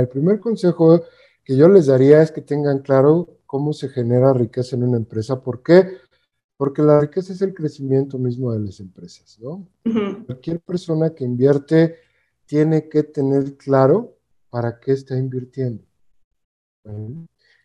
[0.00, 1.04] El primer consejo
[1.44, 5.42] que yo les daría es que tengan claro cómo se genera riqueza en una empresa.
[5.42, 5.98] ¿Por qué?
[6.56, 9.68] Porque la riqueza es el crecimiento mismo de las empresas, ¿no?
[10.26, 11.96] Cualquier persona que invierte
[12.46, 14.16] tiene que tener claro
[14.50, 15.84] para qué está invirtiendo.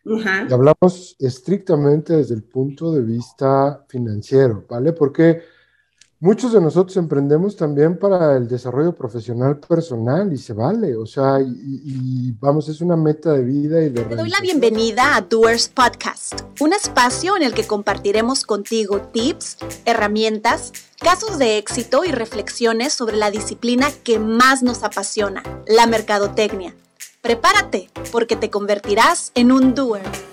[0.04, 4.92] Y hablamos estrictamente desde el punto de vista financiero, ¿vale?
[4.92, 5.42] Porque
[6.20, 11.40] muchos de nosotros emprendemos también para el desarrollo profesional personal y se vale, o sea,
[11.40, 14.02] y, vamos, es una meta de vida y de...
[14.02, 19.56] Te doy la bienvenida a Doers Podcast, un espacio en el que compartiremos contigo tips,
[19.86, 26.74] herramientas, casos de éxito y reflexiones sobre la disciplina que más nos apasiona, la mercadotecnia.
[27.22, 30.29] Prepárate, porque te convertirás en un doer.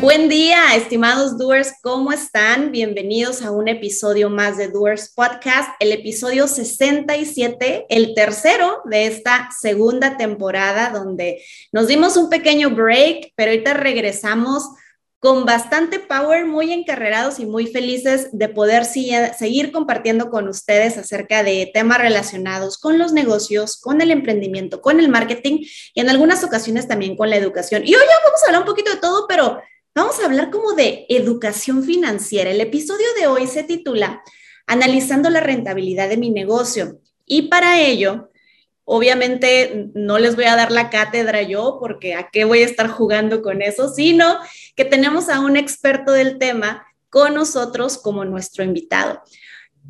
[0.00, 2.72] Buen día, estimados doers, ¿cómo están?
[2.72, 9.50] Bienvenidos a un episodio más de Doers Podcast, el episodio 67, el tercero de esta
[9.60, 14.70] segunda temporada, donde nos dimos un pequeño break, pero ahorita regresamos
[15.18, 21.42] con bastante power, muy encarrerados y muy felices de poder seguir compartiendo con ustedes acerca
[21.42, 25.58] de temas relacionados con los negocios, con el emprendimiento, con el marketing
[25.92, 27.82] y en algunas ocasiones también con la educación.
[27.84, 29.60] Y hoy ya vamos a hablar un poquito de todo, pero
[29.94, 32.50] vamos a hablar como de educación financiera.
[32.50, 34.22] El episodio de hoy se titula
[34.66, 37.00] Analizando la rentabilidad de mi negocio.
[37.26, 38.30] Y para ello,
[38.92, 42.88] Obviamente no les voy a dar la cátedra yo porque a qué voy a estar
[42.88, 44.36] jugando con eso, sino
[44.74, 49.22] que tenemos a un experto del tema con nosotros como nuestro invitado.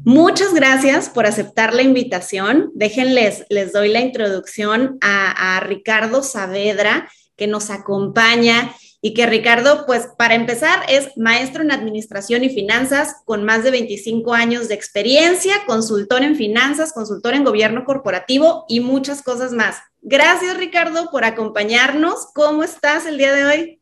[0.04, 2.72] Muchas gracias por aceptar la invitación.
[2.74, 9.86] Déjenles, les doy la introducción a, a Ricardo Saavedra, que nos acompaña y que Ricardo,
[9.86, 14.74] pues para empezar, es maestro en administración y finanzas con más de 25 años de
[14.74, 19.78] experiencia, consultor en finanzas, consultor en gobierno corporativo y muchas cosas más.
[20.02, 22.26] Gracias, Ricardo, por acompañarnos.
[22.34, 23.80] ¿Cómo estás el día de hoy?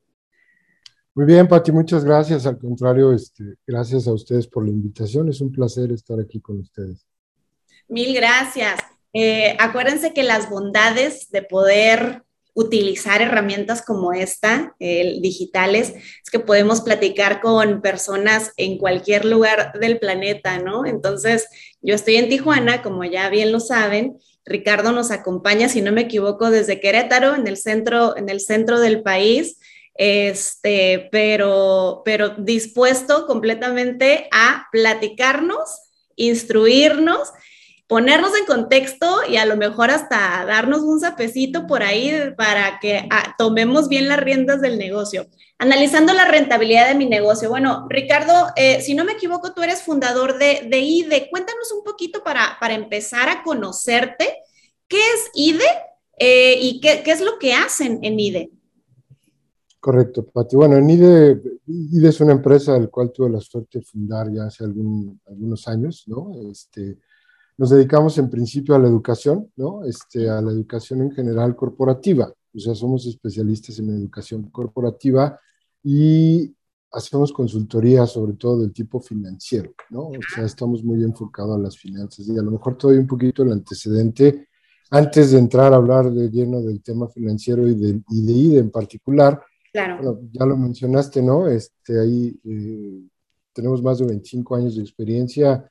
[1.15, 2.47] Muy bien, Pati, muchas gracias.
[2.47, 5.28] Al contrario, este, gracias a ustedes por la invitación.
[5.28, 7.04] Es un placer estar aquí con ustedes.
[7.88, 8.78] Mil gracias.
[9.12, 12.22] Eh, acuérdense que las bondades de poder
[12.58, 20.00] utilizar herramientas como esta, digitales, es que podemos platicar con personas en cualquier lugar del
[20.00, 20.84] planeta, ¿no?
[20.84, 21.46] Entonces,
[21.82, 26.00] yo estoy en Tijuana, como ya bien lo saben, Ricardo nos acompaña, si no me
[26.00, 29.60] equivoco, desde Querétaro, en el centro, en el centro del país,
[29.94, 37.30] este, pero, pero dispuesto completamente a platicarnos, instruirnos
[37.88, 43.09] ponernos en contexto y a lo mejor hasta darnos un sapecito por ahí para que
[43.10, 45.26] ah, tomemos bien las riendas del negocio.
[45.59, 47.49] Analizando la rentabilidad de mi negocio.
[47.49, 51.28] Bueno, Ricardo, eh, si no me equivoco, tú eres fundador de, de IDE.
[51.31, 54.37] Cuéntanos un poquito para, para empezar a conocerte.
[54.87, 55.65] ¿Qué es IDE
[56.19, 58.50] eh, y qué, qué, es lo que hacen en IDE?
[59.81, 60.56] Correcto, Pati.
[60.56, 64.44] Bueno, en IDE, IDE es una empresa del cual tuve la suerte de fundar ya
[64.44, 66.32] hace algunos años, ¿no?
[66.53, 66.99] Este,
[67.58, 69.84] nos dedicamos en principio a la educación, ¿no?
[69.84, 72.32] Este, a la educación en general corporativa.
[72.54, 75.38] O sea, somos especialistas en educación corporativa
[75.82, 76.54] y
[76.92, 80.02] hacemos consultoría sobre todo del tipo financiero, ¿no?
[80.02, 83.42] O sea, estamos muy enfocados a las finanzas y a lo mejor todavía un poquito
[83.42, 84.48] el antecedente
[84.90, 88.58] antes de entrar a hablar de lleno del tema financiero y de, y de IDE
[88.60, 89.42] en particular.
[89.72, 89.96] Claro.
[89.96, 91.48] Bueno, ya lo mencionaste, ¿no?
[91.48, 93.02] Este, ahí eh,
[93.52, 95.69] tenemos más de 25 años de experiencia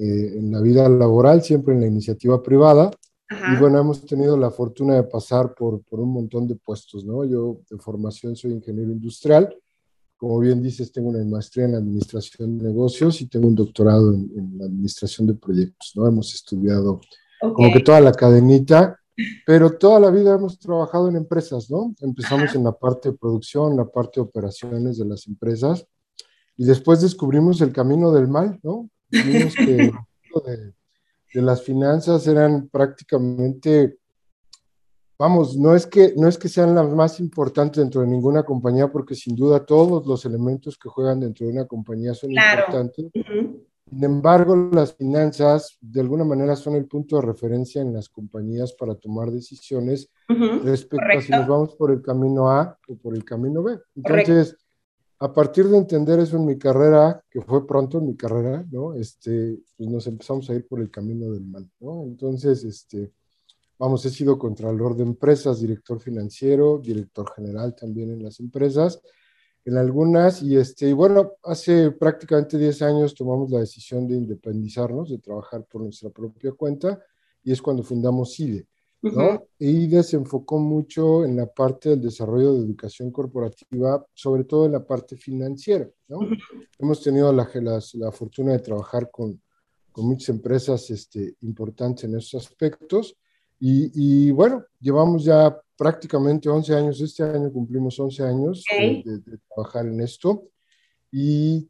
[0.00, 2.90] eh, en la vida laboral, siempre en la iniciativa privada.
[3.30, 7.24] Y bueno, hemos tenido la fortuna de pasar por, por, un montón de puestos, ¿no?
[7.24, 9.54] Yo de formación soy ingeniero industrial.
[10.16, 14.32] Como bien dices, tengo una maestría en administración de negocios y tengo un doctorado en,
[14.36, 16.08] en la administración de proyectos, ¿no?
[16.08, 17.00] Hemos estudiado
[17.40, 18.98] como que toda la cadenita,
[19.46, 21.94] pero toda la vida hemos trabajado en empresas, ¿no?
[22.00, 25.86] Empezamos en la parte de producción, la parte de operaciones de las empresas
[26.56, 28.88] y después descubrimos el camino del mal, ¿no?
[29.10, 30.72] Vimos que de,
[31.34, 33.98] de, las finanzas eran prácticamente,
[35.18, 38.90] vamos, no es, que, no es que sean las más importantes dentro de ninguna compañía,
[38.90, 43.10] porque sin duda todos los elementos que juegan dentro de una compañía son importantes.
[43.90, 48.72] Sin embargo, las finanzas de alguna manera son el punto de referencia en las compañías
[48.72, 50.08] para tomar decisiones
[50.62, 53.80] respecto a si nos vamos por el camino A o por el camino B.
[53.96, 54.56] Entonces,
[55.22, 58.94] a partir de entender eso en mi carrera, que fue pronto en mi carrera, ¿no?
[58.94, 62.04] Este, pues nos empezamos a ir por el camino del mal, ¿no?
[62.04, 63.12] Entonces, este,
[63.78, 69.02] vamos, he sido contralor de empresas, director financiero, director general también en las empresas,
[69.66, 75.10] en algunas y este, y bueno, hace prácticamente 10 años tomamos la decisión de independizarnos,
[75.10, 76.98] de trabajar por nuestra propia cuenta
[77.42, 78.69] y es cuando fundamos IDE.
[79.02, 79.46] ¿No?
[79.58, 84.66] E IDE se enfocó mucho en la parte del desarrollo de educación corporativa, sobre todo
[84.66, 85.88] en la parte financiera.
[86.08, 86.20] ¿no?
[86.78, 87.48] Hemos tenido la,
[87.94, 89.40] la, fortuna de trabajar con,
[89.92, 93.16] con muchas empresas este, importantes en esos aspectos
[93.58, 93.90] y,
[94.28, 100.00] y, bueno, llevamos ya prácticamente 11 años, este año cumplimos 11 años de, trabajar en
[100.02, 100.44] esto
[101.10, 101.66] y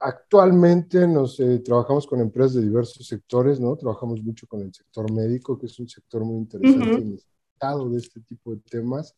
[0.00, 3.76] actualmente nos eh, trabajamos con empresas de diversos sectores, ¿no?
[3.76, 7.22] Trabajamos mucho con el sector médico, que es un sector muy interesante en el
[7.52, 9.14] estado de este tipo de temas.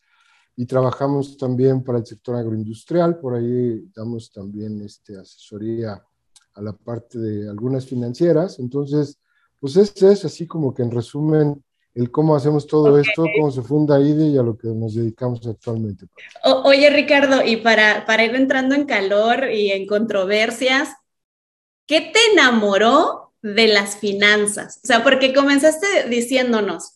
[0.57, 6.03] Y trabajamos también para el sector agroindustrial, por ahí damos también este, asesoría
[6.55, 9.19] a la parte de algunas financieras, entonces,
[9.59, 11.63] pues este es así como que en resumen
[11.95, 15.47] el cómo hacemos todo esto, cómo se funda IDE y a lo que nos dedicamos
[15.47, 16.07] actualmente.
[16.45, 20.91] oye, Ricardo, y para, para ir entrando en calor y en controversias,
[21.87, 24.81] ¿qué te enamoró de las finanzas?
[24.85, 26.93] O sea, porque comenzaste diciéndonos,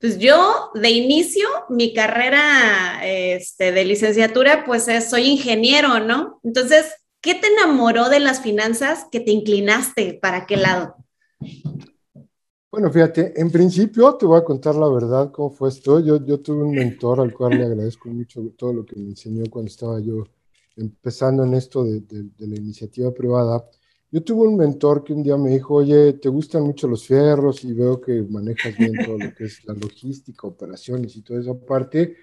[0.00, 6.40] pues yo de inicio, mi carrera este, de licenciatura, pues soy ingeniero, ¿no?
[6.42, 10.96] Entonces, ¿qué te enamoró de las finanzas que te inclinaste para qué lado?
[12.72, 16.00] Bueno, fíjate, en principio te voy a contar la verdad, cómo fue esto.
[16.00, 19.44] Yo, yo tuve un mentor al cual le agradezco mucho todo lo que me enseñó
[19.50, 20.24] cuando estaba yo
[20.76, 23.62] empezando en esto de, de, la iniciativa privada.
[24.10, 27.62] Yo tuve un mentor que un día me dijo, oye, te gustan mucho los fierros
[27.62, 31.52] y veo que manejas bien todo lo que es la logística, operaciones y toda esa
[31.52, 32.16] parte,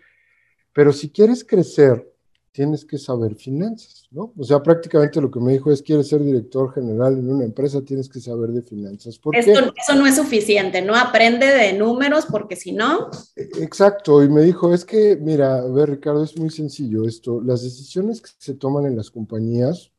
[0.74, 2.12] pero si quieres crecer,
[2.60, 4.34] tienes que saber finanzas, ¿no?
[4.38, 7.82] O sea, prácticamente lo que me dijo es, quieres ser director general en una empresa,
[7.82, 9.18] tienes que saber de finanzas.
[9.18, 10.94] ¿Por Esto, Eso no es suficiente, ¿no?
[10.94, 13.12] Aprende de números porque si no...
[13.38, 17.40] E, exacto, y me dijo, es que, mira, a ver, Ricardo, es muy sencillo esto,
[17.40, 19.94] las decisiones que se toman en las compañías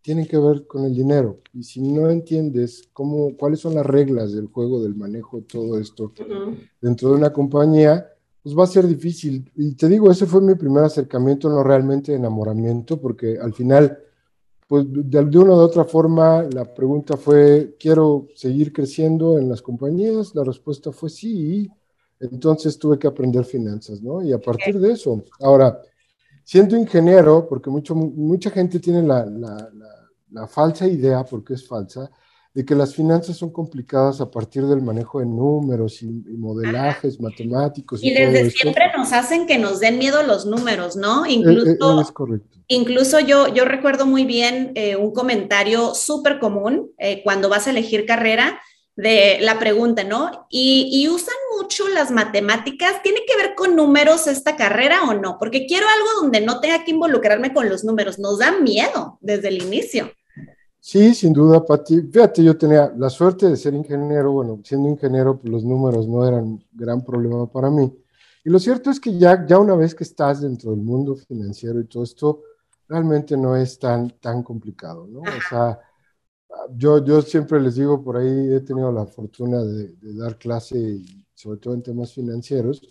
[0.00, 4.32] tienen que ver con el dinero, y si no entiendes cómo, cuáles son las reglas
[4.32, 6.14] del juego, del manejo todo esto
[6.80, 8.08] dentro de una compañía,
[8.48, 9.50] pues va a ser difícil.
[9.56, 13.98] Y te digo, ese fue mi primer acercamiento, no realmente enamoramiento, porque al final,
[14.66, 20.34] pues de, una u otra forma, la pregunta fue, ¿quiero seguir creciendo en las compañías?
[20.34, 21.70] La respuesta fue sí.
[22.20, 24.22] Entonces tuve que aprender finanzas, ¿no?
[24.22, 25.82] Y a partir de eso, ahora,
[26.42, 29.70] siendo ingeniero, porque mucho, mucha gente tiene la, la,
[30.30, 32.10] la falsa idea, porque es falsa,
[32.58, 38.02] de que las finanzas son complicadas a partir del manejo de números y, modelajes matemáticos.
[38.02, 41.24] Y, desde siempre nos hacen que nos den miedo los números, ¿no?
[41.24, 42.58] Eh, eh, incluso, es correcto.
[42.66, 46.90] Incluso yo, yo recuerdo muy bien eh, un comentario súper común
[47.22, 48.60] cuando vas a elegir carrera
[48.96, 50.48] de la pregunta, ¿no?
[50.50, 53.04] Y, y, usan mucho las matemáticas.
[53.04, 55.36] ¿Tiene que ver con números esta carrera o no?
[55.38, 58.18] Porque quiero algo donde no tenga que involucrarme con los números.
[58.18, 60.10] Nos da miedo desde el inicio.
[60.80, 62.02] Sí, sin duda, Pati.
[62.02, 64.32] Fíjate, yo tenía la suerte de ser ingeniero.
[64.32, 67.92] Bueno, siendo ingeniero, pues los números no eran gran problema para mí.
[68.44, 71.80] Y lo cierto es que ya, ya una vez que estás dentro del mundo financiero
[71.80, 72.42] y todo esto,
[72.88, 75.20] realmente no es tan, tan complicado, ¿no?
[75.20, 75.78] O sea,
[76.74, 81.00] yo, yo siempre les digo, por ahí he tenido la fortuna de, de dar clase,
[81.34, 82.82] sobre todo en temas financieros,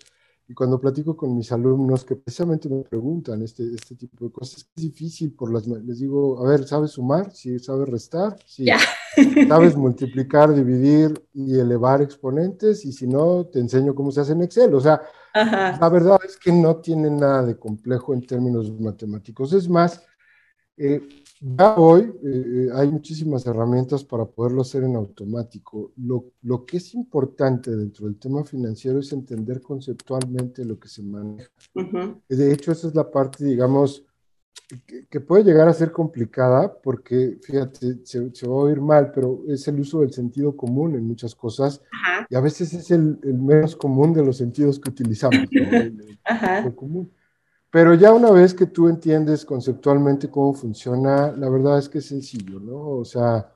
[0.50, 4.60] y cuando platico con mis alumnos que precisamente me preguntan este, este tipo de cosas,
[4.60, 5.68] es difícil por las...
[5.68, 7.34] Les digo, a ver, ¿sabes sumar?
[7.34, 8.38] Sí, ¿sabes restar?
[8.46, 8.66] Sí.
[9.50, 12.86] ¿Sabes multiplicar, dividir y elevar exponentes?
[12.86, 14.74] Y si no, te enseño cómo se hace en Excel.
[14.74, 15.02] O sea,
[15.34, 19.52] la verdad es que no tiene nada de complejo en términos matemáticos.
[19.52, 20.02] Es más,
[20.78, 21.02] eh,
[21.40, 25.92] ya hoy eh, eh, hay muchísimas herramientas para poderlo hacer en automático.
[25.98, 31.04] Lo, lo, que es importante dentro del tema financiero es entender conceptualmente lo que se
[31.04, 31.50] maneja.
[32.28, 34.04] De hecho, esa es la parte, digamos,
[35.10, 39.68] que, puede llegar a ser complicada porque, fíjate, se, va a oír mal, pero es
[39.68, 41.82] el uso del sentido común en muchas cosas
[42.30, 45.40] y a veces es el, menos común de los sentidos que utilizamos.
[45.52, 46.76] ¿no?
[46.76, 47.12] común.
[47.70, 52.06] Pero ya una vez que tú entiendes conceptualmente cómo funciona, la verdad es que es
[52.06, 52.90] sencillo, ¿no?
[52.90, 53.52] O sea,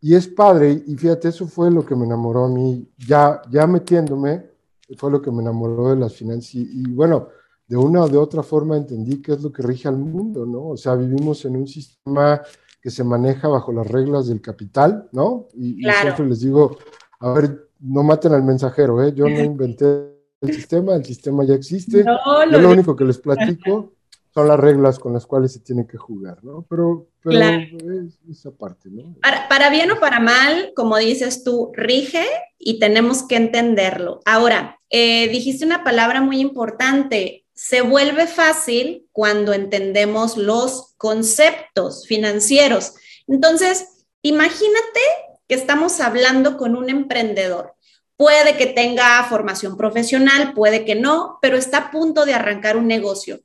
[0.00, 3.66] y es padre, y fíjate, eso fue lo que me enamoró a mí, ya, ya
[3.66, 4.50] metiéndome,
[4.96, 6.54] fue lo que me enamoró de las finanzas.
[6.54, 7.28] Y, bueno,
[7.66, 10.68] de una o de otra forma entendí qué es lo que rige al mundo, ¿no?
[10.68, 12.42] O sea, vivimos en un sistema
[12.80, 15.48] que se maneja bajo las reglas del capital, ¿no?
[15.54, 16.76] Y, y siempre les digo,
[17.18, 19.12] a ver, no maten al mensajero, ¿eh?
[19.12, 20.15] Yo no inventé
[20.46, 22.04] el sistema, el sistema ya existe.
[22.04, 23.92] Yo lo único que les platico
[24.36, 26.66] son las reglas con las cuales se tiene que jugar, ¿no?
[26.68, 29.16] Pero, pero es esa parte, ¿no?
[29.48, 32.26] Para, bien o para mal, como dices tú, rige
[32.58, 34.20] y tenemos que entenderlo.
[34.26, 42.92] Ahora, eh, dijiste una palabra muy importante, se vuelve fácil cuando entendemos los conceptos financieros.
[43.26, 45.00] Entonces, imagínate
[45.48, 47.75] que estamos hablando con un emprendedor.
[48.16, 52.86] Puede que tenga formación profesional, puede que no, pero está a punto de arrancar un
[52.86, 53.40] negocio.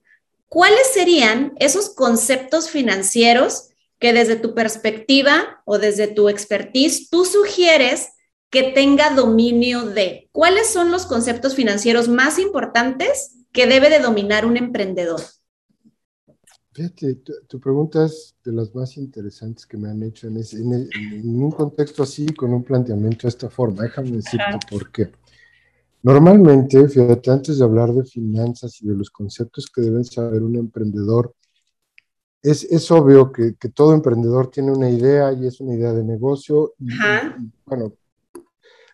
[0.47, 8.09] ¿Cuáles serían esos conceptos financieros que desde tu perspectiva o desde tu expertise tú sugieres
[8.49, 10.29] que tenga dominio de?
[10.31, 15.21] ¿Cuáles son los conceptos financieros más importantes que debe de dominar un emprendedor?
[16.73, 17.15] Fíjate,
[17.49, 22.27] tu, pregunta es de las más interesantes que me han hecho en, un contexto así,
[22.27, 23.83] con un planteamiento de esta forma.
[23.83, 25.11] Déjame decirte por qué.
[26.01, 30.55] Normalmente, fíjate, antes de hablar de finanzas y de los conceptos que deben saber un
[30.55, 31.35] emprendedor,
[32.41, 36.05] es, es obvio que, que, todo emprendedor tiene una idea y es una idea de
[36.05, 36.73] negocio.
[36.79, 37.93] Y, y, bueno,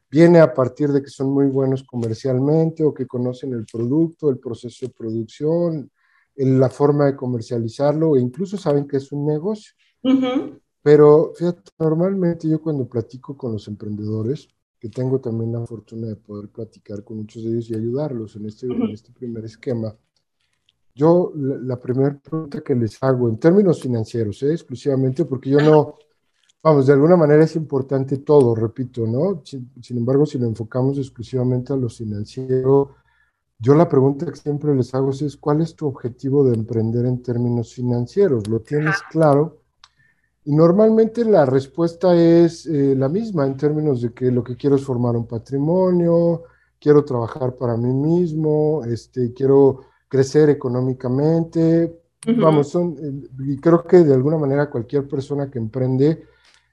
[0.09, 4.39] viene a partir de que son muy buenos comercialmente o que conocen el producto, el
[4.39, 5.91] proceso de producción,
[6.37, 9.73] la forma de comercializarlo e incluso saben que es un negocio.
[10.81, 14.47] Pero fíjate, normalmente yo cuando platico con los emprendedores,
[14.79, 18.45] que tengo también la fortuna de poder platicar con muchos de ellos y ayudarlos en
[18.45, 19.95] este, en este primer esquema,
[20.93, 24.53] yo la, primera pregunta que les hago en términos financieros, ¿eh?
[24.53, 25.97] exclusivamente porque yo no,
[26.61, 29.41] vamos, de alguna manera es importante todo, repito, ¿no?
[29.43, 32.95] Sin, sin embargo, si lo enfocamos exclusivamente a lo financiero,
[33.59, 37.23] yo la pregunta que siempre les hago es, ¿cuál es tu objetivo de emprender en
[37.23, 38.47] términos financieros?
[38.47, 39.61] ¿Lo tienes claro?
[40.45, 44.75] Y normalmente la respuesta es eh, la misma en términos de que lo que quiero
[44.75, 46.43] es formar un patrimonio,
[46.79, 52.01] quiero trabajar para mí mismo, este, quiero crecer económicamente.
[52.37, 56.23] Vamos, son, eh, y creo que de alguna manera cualquier persona que emprende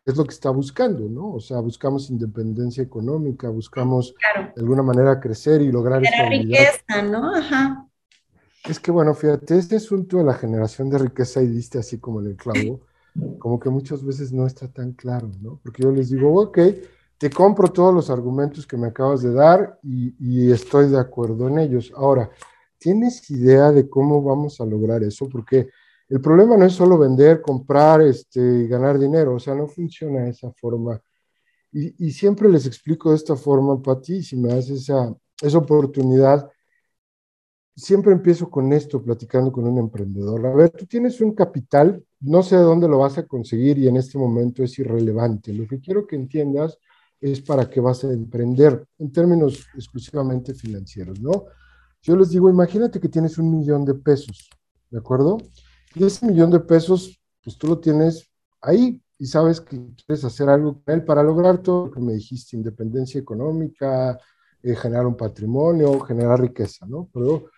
[0.04, 1.32] es lo que está buscando, ¿no?
[1.32, 4.14] O sea, buscamos independencia económica, buscamos
[4.54, 7.34] de alguna manera crecer y lograr la riqueza, ¿no?
[7.34, 7.88] Ajá.
[8.68, 12.20] Es que bueno, fíjate, este asunto de la generación de riqueza y diste así como
[12.20, 12.80] en el clavo,
[13.38, 15.60] como que muchas veces no está tan claro, ¿no?
[15.62, 16.58] Porque yo les digo, ok,
[17.16, 21.48] te compro todos los argumentos que me acabas de dar y, y estoy de acuerdo
[21.48, 21.92] en ellos.
[21.96, 22.30] Ahora,
[22.78, 25.28] ¿tienes idea de cómo vamos a lograr eso?
[25.30, 25.70] Porque
[26.08, 30.30] el problema no es solo vender, comprar, este, ganar dinero, o sea, no funciona de
[30.30, 31.00] esa forma.
[31.72, 36.48] Y, siempre les explico de esta forma, Pati, si me das esa, esa oportunidad,
[37.74, 40.46] siempre empiezo con esto, platicando con un emprendedor.
[40.46, 43.88] A ver, tú tienes un capital, no sé de dónde lo vas a conseguir y
[43.88, 45.52] en este momento es irrelevante.
[45.52, 46.78] Lo que quiero que entiendas
[47.20, 51.46] es para qué vas a emprender en términos exclusivamente financieros, ¿no?
[52.02, 54.50] Yo les digo, imagínate que tienes un millón de pesos,
[54.90, 55.38] ¿de acuerdo?
[55.94, 58.28] Y ese millón de pesos, pues tú lo tienes
[58.60, 62.14] ahí y sabes que quieres hacer algo con él para lograr todo lo que me
[62.14, 64.18] dijiste, independencia económica,
[64.62, 67.08] eh, generar un patrimonio, generar riqueza, ¿no?
[67.12, 67.50] Pero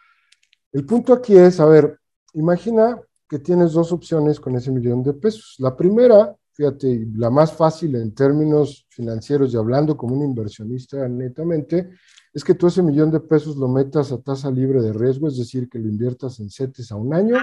[0.73, 1.99] el punto aquí es, a ver,
[2.35, 5.55] imagina que tienes dos opciones con ese millón de pesos.
[5.59, 11.90] La primera, fíjate, la más fácil en términos financieros y hablando como un inversionista netamente,
[12.35, 15.38] es que tú ese millón de pesos lo metas a tasa libre de riesgo, es
[15.38, 17.37] decir, que lo inviertas en CETES a un año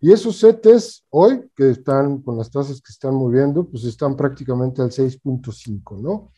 [0.00, 4.82] y esos CETES hoy, que están con las tasas que están moviendo, pues están prácticamente
[4.82, 6.32] al 6.5, ¿no?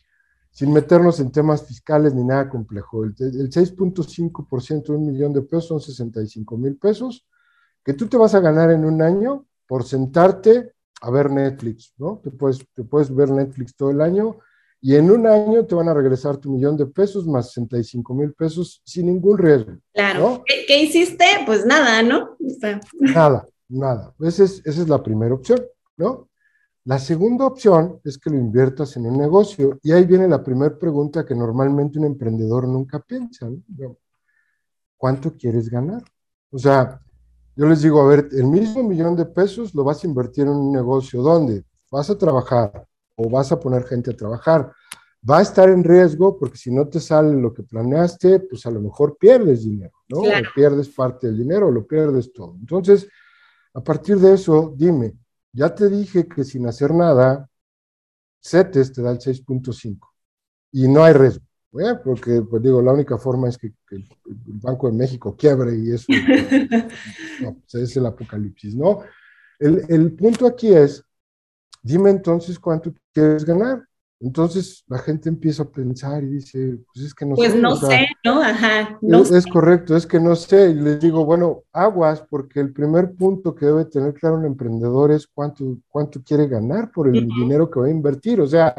[0.51, 3.03] Sin meternos en temas fiscales ni nada complejo.
[3.03, 7.27] El, 6.5% de un millón de pesos son 65 mil pesos,
[7.83, 12.19] que tú te vas a ganar en un año por sentarte a ver Netflix, ¿no?
[12.23, 14.39] Te puedes, te puedes ver Netflix todo el año
[14.81, 18.33] y en un año te van a regresar tu millón de pesos más 65 mil
[18.33, 19.73] pesos sin ningún riesgo.
[19.93, 20.43] Claro.
[20.45, 21.25] ¿Qué, hiciste?
[21.45, 22.37] Pues nada, ¿no?
[22.99, 24.13] Nada, nada.
[24.21, 25.61] Esa es, esa es la primera opción,
[25.97, 26.29] ¿no?
[26.85, 29.77] La segunda opción es que lo inviertas en un negocio.
[29.83, 33.47] Y ahí viene la primera pregunta que normalmente un emprendedor nunca piensa.
[33.47, 33.97] ¿no?
[34.97, 36.01] ¿Cuánto quieres ganar?
[36.51, 36.99] O sea,
[37.55, 40.53] yo les digo, a ver, el mismo millón de pesos lo vas a invertir en
[40.53, 41.21] un negocio.
[41.21, 41.63] ¿Dónde?
[41.91, 42.87] Vas a trabajar,
[43.21, 44.71] o vas a poner gente a trabajar.
[45.29, 48.71] Va a estar en riesgo porque si no te sale lo que planeaste, pues a
[48.71, 50.19] lo mejor pierdes dinero, ¿no?
[50.19, 52.55] O pierdes parte del dinero o lo pierdes todo.
[52.57, 53.09] Entonces,
[53.73, 55.17] a partir de eso, dime,
[55.51, 57.49] ya te dije que sin hacer nada,
[58.41, 59.99] CETES te da el 6.5
[60.71, 61.43] y no hay riesgo,
[61.77, 61.95] ¿eh?
[62.01, 64.07] porque, pues digo, la única forma es que, el,
[64.61, 66.05] Banco de México quiebre y eso
[67.41, 69.01] no, pues, es el apocalipsis, ¿no?
[69.59, 71.03] El, el punto aquí es
[71.81, 73.83] dime entonces cuánto quieres ganar.
[74.21, 77.59] Entonces la gente empieza a pensar y dice, pues es que no pues sé.
[77.59, 78.41] Pues no sé, ¿no?
[78.41, 78.97] Ajá.
[79.01, 80.71] No es, correcto, es que no sé.
[80.71, 85.11] Y les digo, bueno, aguas, porque el primer punto que debe tener claro un emprendedor
[85.11, 88.41] es cuánto, cuánto quiere ganar por el dinero que va a invertir.
[88.41, 88.75] O sea,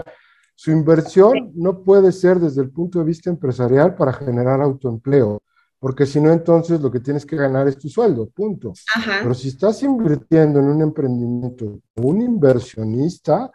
[0.54, 5.40] su inversión no puede ser desde el punto de vista empresarial para generar autoempleo.
[5.80, 8.74] Porque si no, entonces lo que tienes que ganar es tu sueldo, punto.
[9.22, 13.50] Pero si estás invirtiendo en un emprendimiento, un inversionista,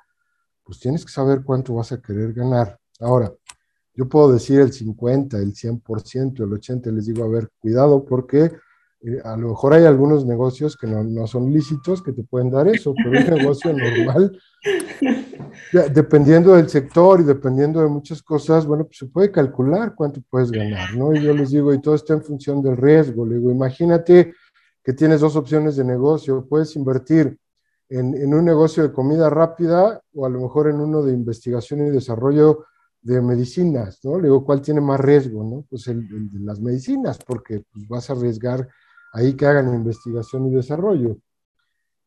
[0.63, 2.79] pues tienes que saber cuánto vas a querer ganar.
[2.99, 3.31] Ahora,
[3.93, 8.51] yo puedo decir el 50, el 100%, el 80%, les digo, a ver, cuidado porque
[9.05, 12.49] eh, a lo mejor hay algunos negocios que no, no, son lícitos que te pueden
[12.49, 14.39] dar eso, pero un negocio normal,
[15.93, 20.49] dependiendo del sector y dependiendo de muchas cosas, bueno, pues se puede calcular cuánto puedes
[20.49, 21.13] ganar, ¿no?
[21.13, 23.27] Y yo les digo, y todo está en función del riesgo.
[23.27, 24.33] Le digo, imagínate
[24.83, 27.37] que tienes dos opciones de negocio, puedes invertir
[27.89, 31.85] en, en un negocio de comida rápida o a lo mejor en uno de investigación
[31.85, 32.65] y desarrollo
[33.03, 34.17] de medicinas, ¿no?
[34.17, 35.63] Le digo, ¿cuál tiene más riesgo, no?
[35.69, 38.67] Pues el, el de las medicinas, porque pues, vas a arriesgar
[39.15, 41.17] ahí que hagan investigación y desarrollo.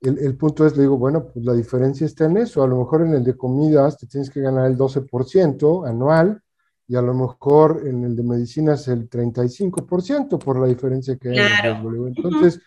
[0.01, 2.63] El, el, punto es, le digo, bueno, pues la diferencia está en eso.
[2.63, 6.41] A lo mejor en el de comidas te tienes que ganar el 12% anual
[6.87, 11.39] y a lo mejor en el de medicinas el 35% por la diferencia que hay.
[11.39, 12.61] En Entonces,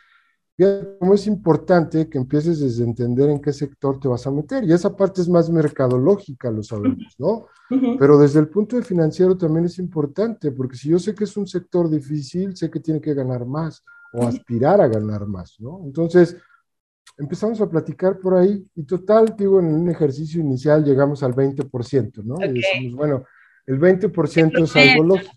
[0.57, 4.63] fíjate cómo es importante que empieces desde entender en qué sector te vas a meter.
[4.63, 7.45] Y esa parte es más mercadológica, lo sabemos, ¿no?
[7.97, 11.37] Pero desde el punto de financiero también es importante, porque si yo sé que es
[11.37, 13.83] un sector difícil, sé que tiene que ganar más
[14.13, 15.81] o aspirar a ganar más, ¿no?
[15.83, 16.37] Entonces,
[17.17, 22.23] empezamos a platicar por ahí y total, digo, en un ejercicio inicial llegamos al 20%,
[22.23, 22.35] ¿no?
[22.43, 23.23] Y decimos, bueno,
[23.65, 25.33] el 20% es algo lógico.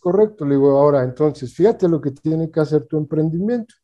[0.00, 3.74] Correcto, le digo, ahora, entonces, fíjate lo que tiene que hacer tu emprendimiento.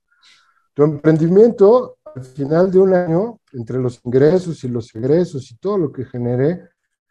[0.72, 5.78] Tu emprendimiento, al final de un año, entre los ingresos y los egresos y todo
[5.78, 6.70] lo que genere,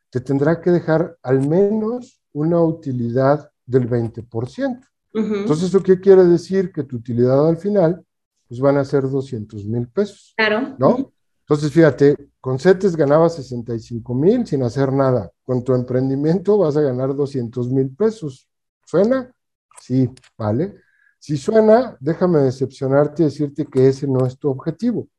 [0.09, 4.79] te tendrá que dejar al menos una utilidad del 20%.
[5.13, 6.71] Entonces, ¿eso qué quiere decir?
[6.71, 8.05] Que tu utilidad al final,
[8.47, 10.33] pues van a ser 200 mil pesos.
[10.37, 10.75] Claro.
[10.77, 11.11] ¿No?
[11.41, 15.31] Entonces, fíjate, con CETES ganabas 65 mil sin hacer nada.
[15.43, 18.47] Con tu emprendimiento vas a ganar 200 mil pesos.
[18.85, 19.33] ¿Suena?
[19.81, 20.75] Sí, vale.
[21.17, 25.09] Si suena, déjame decepcionarte y decirte que ese no es tu objetivo.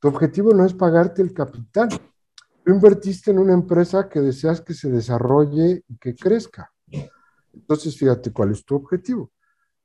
[0.00, 1.88] Tu objetivo no es pagarte el capital.
[1.88, 6.72] Tú invertiste en una empresa que deseas que se desarrolle y que crezca.
[7.52, 9.30] Entonces, fíjate cuál es tu objetivo.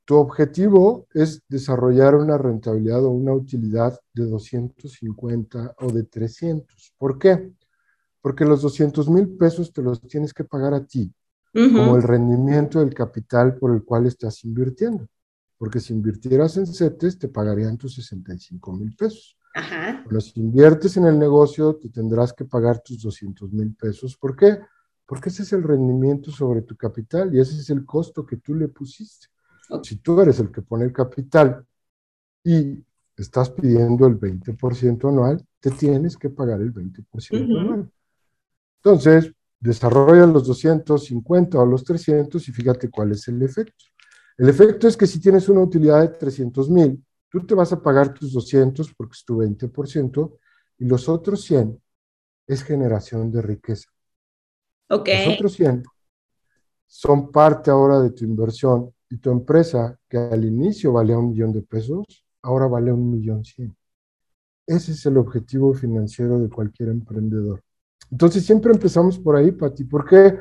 [0.06, 6.94] Tu objetivo es desarrollar una rentabilidad o una utilidad de 250 o de 300.
[6.98, 7.54] ¿Por qué?
[8.22, 11.14] Porque los 200 mil pesos te los tienes que pagar a ti,
[11.54, 15.08] como el rendimiento del capital por el cual estás invirtiendo.
[15.58, 19.38] Porque si invirtieras en CETES, te pagarían tus 65 mil pesos.
[19.56, 20.04] Ajá.
[20.06, 24.18] Pero si inviertes en el negocio, te tendrás que pagar tus 200 mil pesos.
[24.18, 24.60] ¿Por qué?
[25.06, 28.56] Porque ese es el rendimiento sobre tu capital y ese es el costo que tú
[28.56, 29.28] le pusiste.
[29.84, 31.66] Si tú eres el que pone el capital
[32.44, 32.84] y
[33.16, 37.92] estás pidiendo el 20% anual, te tienes que pagar el 20% anual.
[38.78, 43.86] Entonces, desarrolla los 250 o los 300 y fíjate cuál es el efecto.
[44.38, 47.82] El efecto es que si tienes una utilidad de 300 mil, tú te vas a
[47.82, 50.38] pagar tus 200 porque es tu 20%
[50.80, 51.80] y los otros 100
[52.48, 53.93] es generación de riqueza.
[54.98, 55.84] Los otros 100
[56.94, 61.52] son parte ahora de tu inversión y tu empresa, que al inicio valía un millón
[61.52, 63.76] de pesos, ahora vale un millón cien.
[64.68, 67.64] Ese es el objetivo financiero de cualquier emprendedor.
[68.12, 69.86] Entonces siempre empezamos por ahí, Pati.
[69.86, 70.38] ¿Por qué?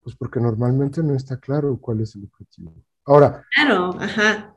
[0.00, 2.72] Pues porque normalmente no está claro cuál es el objetivo.
[3.04, 4.54] Ahora, claro, ajá.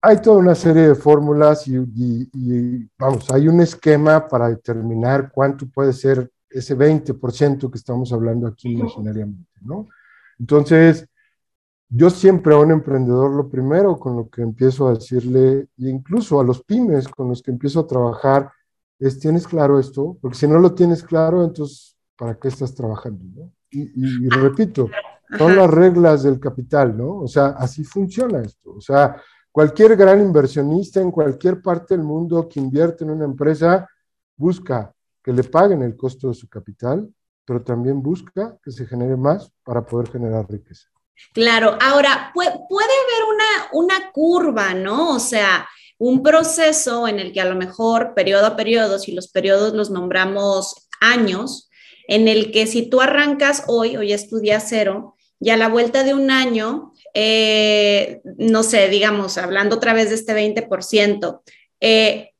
[0.00, 5.66] hay toda una serie de fórmulas y, y, vamos, hay un esquema para determinar cuánto
[5.68, 9.88] puede ser ese 20% que estamos hablando aquí imaginariamente, ¿no?
[10.38, 11.06] Entonces,
[11.88, 16.38] yo siempre a un emprendedor lo primero con lo que empiezo a decirle, e incluso
[16.38, 18.50] a los pymes con los que empiezo a trabajar,
[18.98, 20.18] es, ¿tienes claro esto?
[20.20, 23.24] Porque si no lo tienes claro, entonces, ¿para qué estás trabajando?
[23.34, 23.52] ¿no?
[23.70, 24.88] Y, repito,
[25.36, 27.20] son las reglas del capital, ¿no?
[27.20, 28.72] O sea, así funciona esto.
[28.72, 29.16] O sea,
[29.52, 33.88] cualquier gran inversionista en cualquier parte del mundo que invierte en una empresa
[34.36, 34.92] busca
[35.28, 37.06] que le paguen el costo de su capital,
[37.44, 40.88] pero también busca que se genere más para poder generar riqueza.
[41.34, 45.16] Claro, ahora puede, haber una, una curva, ¿no?
[45.16, 49.28] O sea, un proceso en el que a lo mejor periodo a periodo, si los
[49.28, 51.68] periodos los nombramos años,
[52.06, 55.68] en el que si tú arrancas hoy, hoy es tu día cero, y a la
[55.68, 61.42] vuelta de un año, eh, no sé, digamos, hablando otra vez de este 20%,
[61.82, 62.30] eh,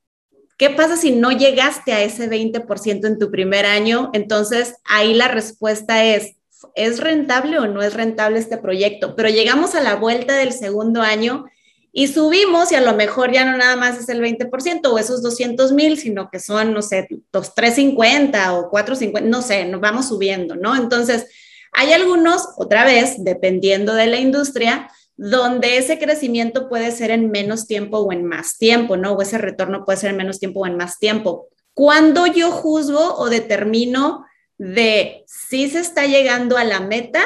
[0.58, 4.10] ¿Qué pasa si no llegaste a ese 20% en tu primer año?
[4.12, 6.34] Entonces, ahí la respuesta es,
[6.74, 9.14] ¿es rentable o no es rentable este proyecto?
[9.14, 11.44] Pero llegamos a la vuelta del segundo año
[11.92, 15.22] y subimos y a lo mejor ya no nada más es el 20% o esos
[15.22, 20.08] 200 mil, sino que son, no sé, los 350 o 450, no sé, nos vamos
[20.08, 20.74] subiendo, ¿no?
[20.74, 21.26] Entonces,
[21.70, 27.66] hay algunos, otra vez, dependiendo de la industria, donde ese crecimiento puede ser en menos
[27.66, 29.14] tiempo o en más tiempo, ¿no?
[29.14, 31.48] O ese retorno puede ser en menos tiempo o en más tiempo.
[31.74, 34.24] ¿Cuándo yo juzgo o determino
[34.58, 37.20] de si se está llegando a la meta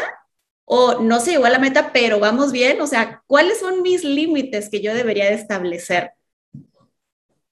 [0.65, 2.81] o no se llegó a la meta, pero vamos bien?
[2.81, 6.13] O sea, ¿cuáles son mis límites que yo debería de establecer?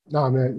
[0.07, 0.55] No, me,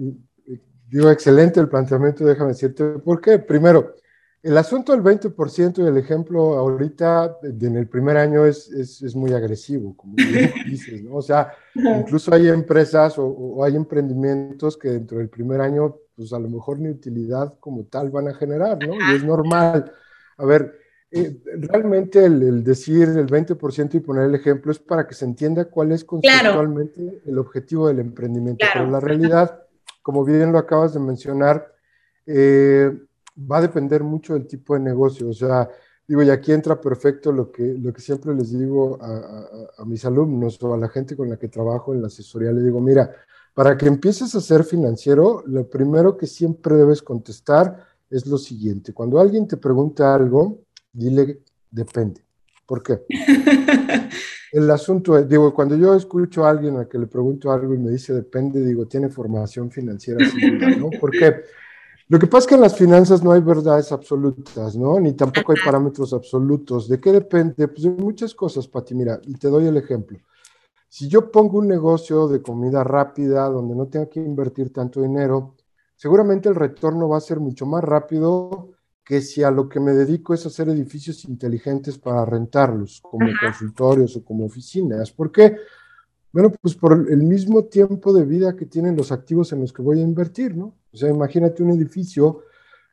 [0.88, 3.40] digo, excelente el planteamiento, déjame decirte, ¿por qué?
[3.40, 3.96] Primero,
[4.42, 9.32] el asunto del 20% y el ejemplo ahorita en el primer año es, es, muy
[9.32, 10.16] agresivo, como
[10.66, 11.14] dices, ¿no?
[11.16, 16.40] O sea, incluso hay empresas o, hay emprendimientos que dentro del primer año, pues a
[16.40, 18.94] lo mejor ni utilidad como tal van a generar, ¿no?
[18.94, 19.92] Y es normal.
[20.38, 20.76] A ver,
[21.12, 25.66] eh, realmente el, decir el 20% y poner el ejemplo es para que se entienda
[25.66, 28.66] cuál es conceptualmente el objetivo del emprendimiento.
[28.72, 29.62] Pero la realidad,
[30.02, 31.72] como bien lo acabas de mencionar,
[32.26, 32.90] eh,
[33.36, 35.28] va a depender mucho del tipo de negocio.
[35.28, 35.68] O sea,
[36.06, 40.62] digo, y aquí entra perfecto lo que, lo que siempre les digo a, mis alumnos
[40.62, 42.52] o a la gente con la que trabajo en la asesoría.
[42.52, 43.10] Le digo, mira,
[43.54, 48.92] para que empieces a ser financiero, lo primero que siempre debes contestar es lo siguiente.
[48.92, 50.60] Cuando alguien te pregunta algo,
[50.92, 51.40] dile,
[51.70, 52.22] depende.
[52.66, 53.02] ¿Por qué?
[54.52, 57.78] El asunto es, digo, cuando yo escucho a alguien a que le pregunto algo y
[57.78, 60.20] me dice depende, digo, tiene formación financiera,
[60.78, 60.90] ¿no?
[61.00, 61.36] ¿Por qué?
[62.12, 65.00] Lo que pasa es que en las finanzas no hay verdades absolutas, ¿no?
[65.00, 66.86] Ni tampoco hay parámetros absolutos.
[66.86, 67.68] ¿De qué depende?
[67.68, 68.94] Pues de muchas cosas, Pati.
[68.94, 70.18] Mira, y te doy el ejemplo.
[70.90, 75.54] Si yo pongo un negocio de comida rápida donde no tengo que invertir tanto dinero,
[75.96, 78.72] seguramente el retorno va a ser mucho más rápido
[79.02, 84.16] que si a lo que me dedico es hacer edificios inteligentes para rentarlos, como consultorios
[84.16, 85.10] o como oficinas.
[85.12, 85.56] ¿Por qué?
[86.32, 89.82] Bueno, pues por el mismo tiempo de vida que tienen los activos en los que
[89.82, 90.74] voy a invertir, ¿no?
[90.90, 92.44] O sea, imagínate un edificio,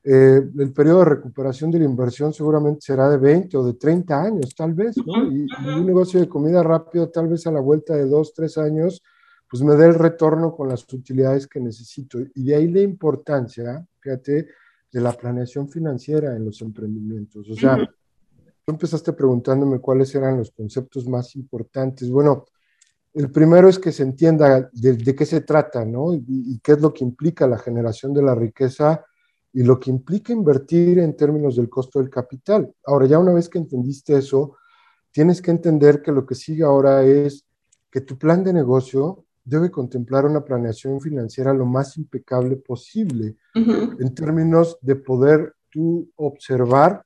[0.03, 4.21] eh, el periodo de recuperación de la inversión seguramente será de 20 o de 30
[4.21, 5.31] años, tal vez, ¿no?
[5.31, 5.47] Y,
[5.77, 9.01] un negocio de comida rápida, tal vez a la vuelta de 2, 3 años,
[9.49, 12.19] pues me dé el retorno con las utilidades que necesito.
[12.35, 14.47] Y de ahí la importancia, fíjate,
[14.91, 17.49] de la planeación financiera en los emprendimientos.
[17.49, 22.09] O sea, tú empezaste preguntándome cuáles eran los conceptos más importantes.
[22.09, 22.45] Bueno,
[23.19, 26.13] el primero es que se entienda de, qué se trata, ¿no?
[26.13, 29.03] Y, qué es lo que implica la generación de la riqueza
[29.51, 32.73] y lo que implica invertir en términos del costo del capital.
[32.85, 34.55] Ahora, ya una vez que entendiste eso,
[35.11, 37.45] tienes que entender que lo que sigue ahora es
[37.91, 44.15] que tu plan de negocio debe contemplar una planeación financiera lo más impecable posible en
[44.15, 47.03] términos de poder tú observar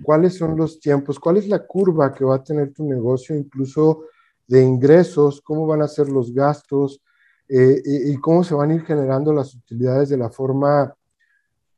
[0.00, 4.04] cuáles son los tiempos, cuál es la curva que va a tener tu negocio, incluso
[4.46, 7.02] de ingresos, cómo van a ser los gastos
[7.48, 10.94] eh, y, cómo se van a ir generando las utilidades de la forma,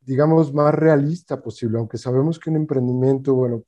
[0.00, 3.62] digamos, más realista posible, aunque sabemos que un emprendimiento, bueno,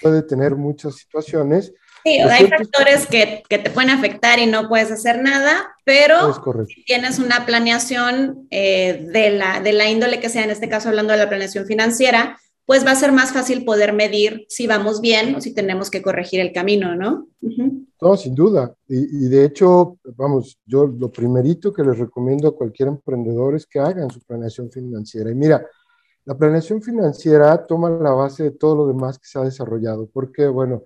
[0.00, 1.72] puede tener muchas situaciones.
[2.02, 6.34] Sí, hay factores que, que, te pueden afectar y no puedes hacer nada, pero
[6.66, 10.88] si tienes una planeación eh, de, la, de la índole que sea, en este caso
[10.88, 12.38] hablando de la planeación financiera,
[12.70, 16.02] pues va a ser más fácil poder medir si vamos bien o si tenemos que
[16.02, 17.26] corregir el camino, ¿no?
[18.00, 18.72] No, sin duda.
[18.86, 23.80] Y, de hecho, vamos, yo lo primerito que les recomiendo a cualquier emprendedor es que
[23.80, 25.32] hagan su planeación financiera.
[25.32, 25.66] Y mira,
[26.24, 30.46] la planeación financiera toma la base de todo lo demás que se ha desarrollado, porque,
[30.46, 30.84] bueno,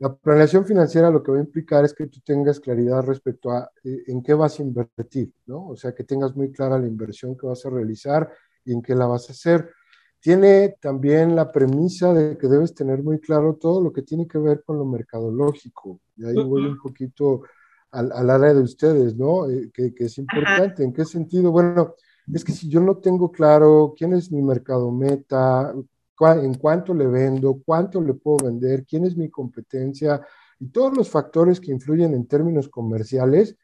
[0.00, 3.70] la planeación financiera lo que va a implicar es que tú tengas claridad respecto a
[3.84, 5.68] eh, en qué vas a invertir, ¿no?
[5.68, 8.28] O sea, que tengas muy clara la inversión que vas a realizar
[8.64, 9.70] y en qué la vas a hacer
[10.20, 14.38] tiene también la premisa de que debes tener muy claro todo lo que tiene que
[14.38, 16.00] ver con lo mercadológico.
[16.16, 17.42] Y ahí voy un poquito
[17.90, 19.48] al, al área de ustedes, ¿no?
[19.48, 20.84] Eh, que, que, es importante.
[20.84, 21.50] ¿En qué sentido?
[21.50, 21.94] Bueno,
[22.32, 25.74] es que si yo no tengo claro quién es mi mercado meta,
[26.20, 30.20] en cuánto le vendo, cuánto le puedo vender, quién es mi competencia
[30.58, 33.56] y todos los factores que influyen en términos comerciales,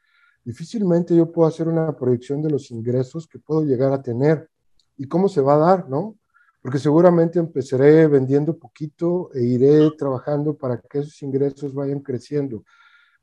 [0.43, 4.49] difícilmente yo puedo hacer una proyección de los ingresos que puedo llegar a tener
[4.97, 6.17] y cómo se va a dar, ¿no?
[6.67, 12.65] Porque seguramente empezaré vendiendo poquito e iré trabajando para que esos ingresos vayan creciendo.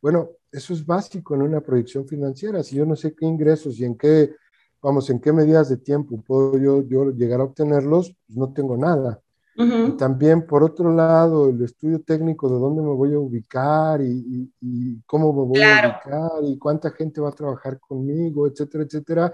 [0.01, 2.63] Bueno, eso es básico en una proyección financiera.
[2.63, 4.34] Si yo no sé qué ingresos y en qué,
[4.82, 8.77] vamos, en qué medidas de tiempo puedo yo, yo llegar a obtenerlos, pues no tengo
[8.77, 9.19] nada.
[9.58, 14.49] Y también, por otro lado, el estudio técnico de dónde me voy a ubicar y,
[14.62, 19.34] y, cómo me voy a ubicar y cuánta gente va a trabajar conmigo, etcétera, etcétera,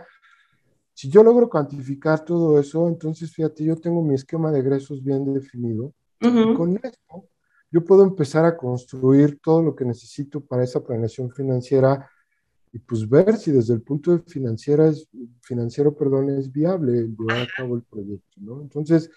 [1.00, 5.34] si yo logro cuantificar todo eso, entonces fíjate, yo tengo mi esquema de egresos bien
[5.34, 5.94] definido.
[6.20, 7.26] y con esto,
[7.72, 12.12] yo puedo empezar a construir todo lo que necesito para esa planeación financiera
[12.74, 15.08] y pues ver si desde el punto de financiera es,
[15.42, 18.42] financiero perdón, es viable llevar a cabo el proyecto.
[18.42, 18.62] ¿no?
[18.62, 19.10] Entonces,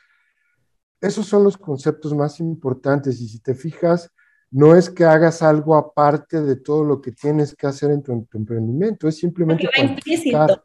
[1.01, 4.09] esos son los conceptos más importantes y si te fijas,
[4.53, 8.13] no es que hagas algo aparte de todo lo que tienes que hacer en tu,
[8.35, 10.63] emprendimiento, es simplemente cuantificar.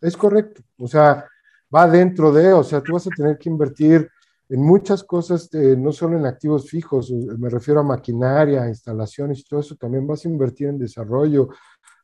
[0.00, 1.26] Es correcto, o sea,
[1.74, 4.08] va dentro de, o sea, tú vas a tener que invertir
[4.48, 9.44] en muchas cosas, eh, no solo en activos fijos, me refiero a maquinaria, instalaciones y
[9.44, 11.48] todo eso, también vas a invertir en desarrollo,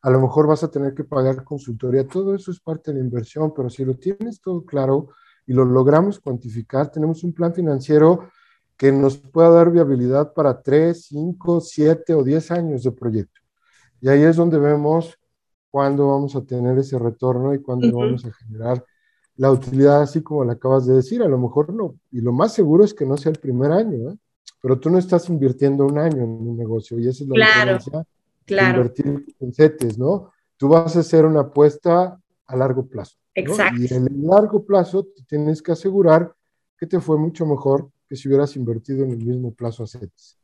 [0.03, 3.05] a lo mejor vas a tener que pagar consultoría, todo eso es parte de la
[3.05, 5.09] inversión, pero si lo tienes todo claro
[5.47, 8.31] y lo logramos cuantificar, tenemos un plan financiero
[8.77, 13.43] que nos pueda dar viabilidad para 3, 5, 7 o 10 años de proyecto.
[14.01, 15.20] Y ahí es donde vemos
[15.71, 18.85] cuándo vamos a tener ese retorno y cuándo vamos a generar
[19.37, 21.23] la utilidad, así como le acabas de decir.
[21.23, 24.11] A lo mejor no, y lo más seguro es que no sea el primer año,
[24.11, 24.17] ¿eh?
[24.61, 27.79] pero tú no estás invirtiendo un año en un negocio y esa es la claro,
[27.79, 28.07] diferencia
[28.45, 28.79] claro.
[28.79, 30.33] invertir en CETES, ¿no?
[30.57, 33.17] Tú vas a hacer una apuesta a largo plazo.
[33.35, 33.81] Exacto.
[33.81, 36.35] Y en el largo plazo tienes que asegurar
[36.77, 40.37] que te fue mucho mejor que si hubieras invertido en el mismo plazo a CETES.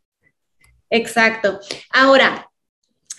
[0.88, 1.58] Exacto.
[1.92, 2.48] Ahora,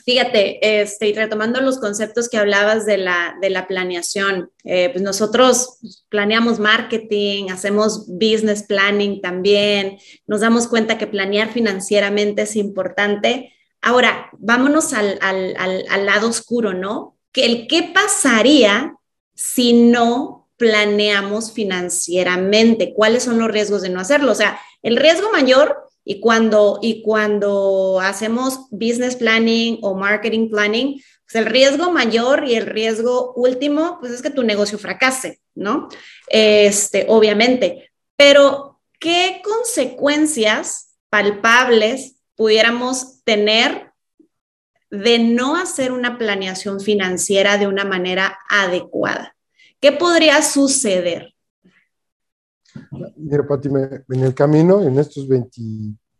[0.07, 5.79] fíjate, este, retomando los conceptos que hablabas de la, de la planeación, eh, pues nosotros
[6.07, 13.53] planeamos marketing, hacemos business planning también, nos damos cuenta que planear financieramente es importante.
[13.81, 17.17] Ahora, vámonos al, al, al, lado oscuro, ¿no?
[17.33, 18.95] Que el qué pasaría
[19.35, 24.31] si no planeamos financieramente, cuáles son los riesgos de no hacerlo.
[24.31, 31.03] O sea, el riesgo mayor y cuando, y cuando hacemos business planning o marketing planning,
[31.25, 35.89] pues el riesgo mayor y el riesgo último, pues es que tu negocio fracase, ¿no?
[36.29, 37.91] Este, obviamente.
[38.15, 43.91] Pero, ¿qué consecuencias palpables pudiéramos tener
[44.89, 49.35] de no hacer una planeación financiera de una manera adecuada?
[49.81, 51.33] ¿Qué podría suceder?
[53.17, 55.61] Mira, Pati, en el camino, en estos 20,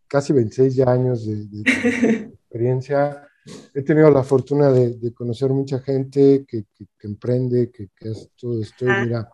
[0.08, 1.62] casi 26 años de,
[2.34, 3.28] experiencia,
[3.74, 6.66] he tenido la fortuna de, conocer mucha gente que,
[7.02, 8.86] emprende, que, es todo esto.
[8.88, 9.04] Ah.
[9.04, 9.30] Mira,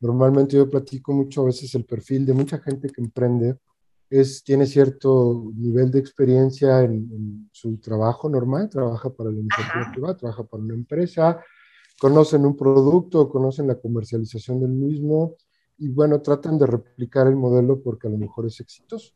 [0.00, 3.58] normalmente yo platico mucho a veces el perfil de mucha gente que emprende.
[4.10, 10.16] Es, tiene cierto nivel de experiencia en, su trabajo normal, trabaja para la iniciativa privada,
[10.16, 11.44] trabaja para una empresa,
[12.00, 15.36] conocen un producto, conocen la comercialización del mismo
[15.78, 19.12] y bueno, tratan de replicar el modelo porque a lo mejor es exitoso.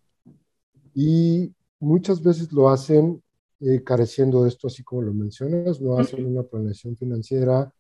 [0.95, 3.23] Y muchas veces lo hacen
[3.61, 7.73] eh, careciendo de esto, así como lo mencionas, no hacen una planeación financiera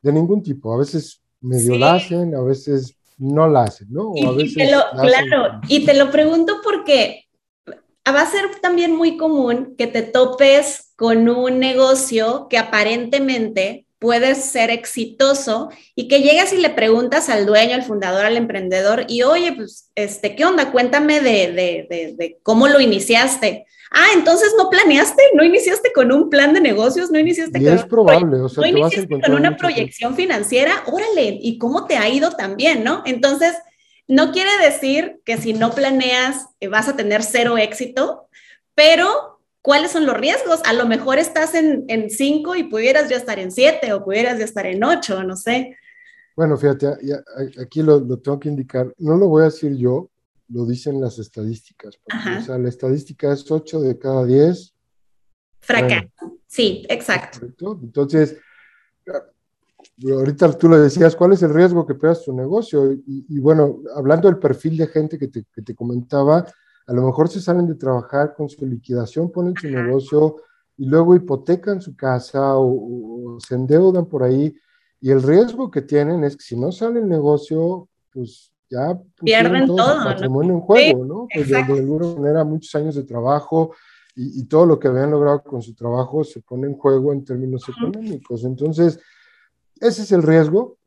[0.00, 0.72] de ningún tipo.
[0.74, 4.12] A veces medio la hacen, a veces no la hacen, ¿no?
[4.26, 7.28] a veces claro, y te lo pregunto porque
[8.06, 14.46] va a ser también muy común que te topes con un negocio que aparentemente puedes
[14.46, 19.22] ser exitoso y que llegas y le preguntas al dueño, al fundador, al emprendedor y
[19.22, 20.72] oye, pues, este, ¿qué onda?
[20.72, 23.64] Cuéntame de, de, de, cómo lo iniciaste.
[23.92, 27.74] Ah, entonces no planeaste, no iniciaste con un plan de negocios, no iniciaste y con
[27.74, 32.08] es probable, o sea, no iniciaste con una proyección financiera, órale, ¿y cómo te ha
[32.08, 33.04] ido también, no?
[33.06, 33.54] Entonces,
[34.08, 38.26] no quiere decir que si no planeas eh, vas a tener cero éxito,
[38.74, 39.31] pero
[39.62, 40.60] cuáles son los riesgos.
[40.66, 44.44] A lo mejor estás en, cinco y pudieras ya estar en siete o pudieras ya
[44.44, 45.76] estar en ocho, no sé.
[46.36, 46.88] Bueno, fíjate,
[47.60, 48.92] aquí lo, tengo que indicar.
[48.98, 50.10] No lo voy a decir yo,
[50.48, 51.98] lo dicen las estadísticas.
[52.06, 54.74] o sea, la estadística es ocho de cada diez.
[55.60, 56.08] Fracaso.
[56.48, 57.46] sí, exacto.
[57.82, 58.36] Entonces,
[60.04, 62.92] ahorita tú le decías, ¿cuál es el riesgo que pegas tu negocio?
[63.06, 66.46] Y, bueno, hablando del perfil de gente que te, que te comentaba,
[66.86, 70.36] a lo mejor se salen de trabajar con su liquidación, ponen su negocio
[70.76, 74.54] y luego hipotecan su casa o, se endeudan por ahí.
[75.00, 79.66] Y el riesgo que tienen es que si no sale el negocio, pues ya pierden
[79.66, 81.28] todo, todo patrimonio en juego, ¿no?
[81.32, 83.74] Pues de, alguna manera muchos años de trabajo
[84.14, 87.66] y, todo lo que habían logrado con su trabajo se pone en juego en términos
[87.68, 88.44] económicos.
[88.44, 89.00] Entonces,
[89.80, 90.78] ese es el riesgo.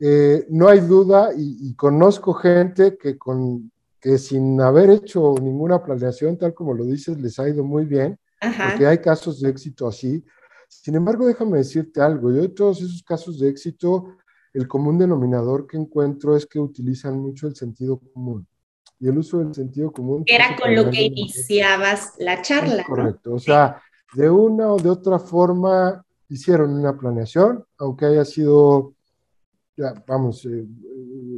[0.00, 6.38] Eh, no hay duda y, conozco gente que con que sin haber hecho ninguna planeación,
[6.38, 10.24] tal como lo dices, les ha ido muy bien, porque hay casos de éxito así.
[10.68, 14.16] Sin embargo, déjame decirte algo, yo de todos esos casos de éxito,
[14.52, 18.46] el común denominador que encuentro es que utilizan mucho el sentido común.
[19.00, 20.24] Y el uso del sentido común.
[20.26, 22.84] Era con lo que iniciabas la charla.
[22.84, 23.80] correcto, o sea,
[24.14, 28.94] de una o de otra forma hicieron una planeación, aunque haya sido
[30.06, 30.66] vamos, eh,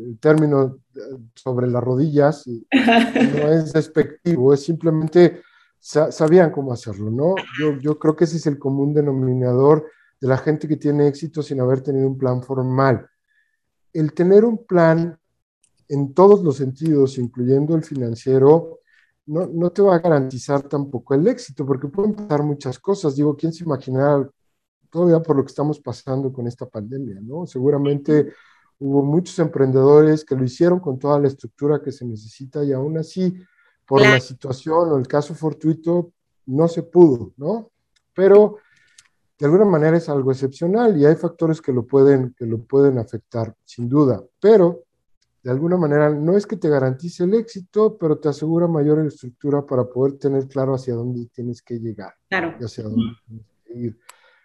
[0.08, 1.00] el término eh,
[1.34, 5.42] sobre las rodillas no es despectivo, es simplemente
[5.80, 7.34] sabían cómo hacerlo, ¿no?
[7.58, 9.86] Yo, yo creo que ese es el común denominador
[10.20, 13.08] de la gente que tiene éxito sin haber tenido un plan formal.
[13.92, 15.18] El tener un plan
[15.88, 18.80] en todos los sentidos, incluyendo el financiero,
[19.26, 23.16] no, no, te va a garantizar tampoco el éxito, porque pueden pasar muchas cosas.
[23.16, 24.28] Digo, ¿quién se imaginara
[24.90, 27.46] todavía por lo que estamos pasando con esta pandemia, ¿no?
[27.46, 28.32] Seguramente
[28.78, 32.98] hubo muchos emprendedores que lo hicieron con toda la estructura que se necesita y aún
[32.98, 33.34] así,
[33.86, 36.12] por la situación o el caso fortuito,
[36.46, 37.70] no se pudo, ¿no?
[38.14, 38.56] Pero
[39.38, 42.98] de alguna manera es algo excepcional y hay factores que lo pueden, que lo pueden
[42.98, 44.22] afectar, sin duda.
[44.40, 44.84] Pero
[45.42, 49.64] de alguna manera no es que te garantice el éxito, pero te asegura mayor estructura
[49.64, 52.12] para poder tener claro hacia dónde tienes que llegar.
[52.28, 52.54] Claro.
[52.60, 53.98] Y hacia dónde tienes que ir.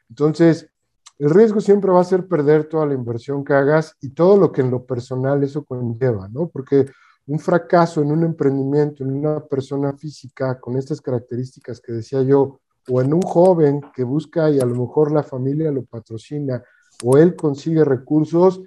[0.09, 0.69] Entonces,
[1.17, 4.51] el riesgo siempre va a ser perder toda la inversión que hagas y todo lo
[4.51, 6.49] que en lo personal eso conlleva, ¿no?
[6.49, 6.85] Porque
[7.27, 12.59] un fracaso en un emprendimiento, en una persona física con estas características que decía yo,
[12.89, 16.61] o en un joven que busca y a lo mejor la familia lo patrocina,
[17.03, 18.61] o él consigue recursos,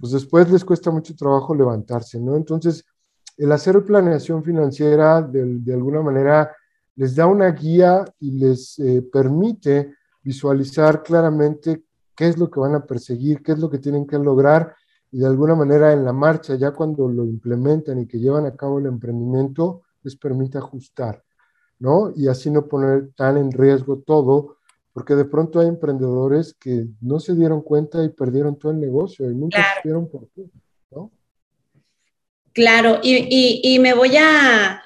[0.00, 2.36] pues después les cuesta mucho trabajo levantarse, ¿no?
[2.36, 2.84] Entonces,
[3.38, 6.54] el hacer planeación financiera de, alguna manera
[6.96, 12.74] les da una guía y les eh, permite visualizar claramente qué es lo que van
[12.74, 14.74] a perseguir, qué es lo que tienen que lograr
[15.12, 18.56] y de alguna manera en la marcha, ya cuando lo implementan y que llevan a
[18.56, 21.22] cabo el emprendimiento, les permite ajustar,
[21.78, 22.10] ¿no?
[22.16, 24.56] Y así no poner tan en riesgo todo,
[24.94, 29.30] porque de pronto hay emprendedores que no se dieron cuenta y perdieron todo el negocio
[29.30, 30.46] y nunca supieron por qué,
[30.90, 31.10] ¿no?
[32.54, 34.82] Claro, y, me voy a,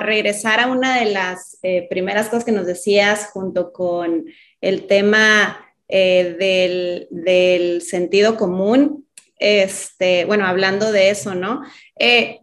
[0.00, 4.26] regresar a una de las eh, primeras cosas que nos decías junto con
[4.62, 9.06] el tema eh, del, sentido común,
[9.38, 11.62] este, bueno, hablando de eso, ¿no?
[11.98, 12.40] Eh,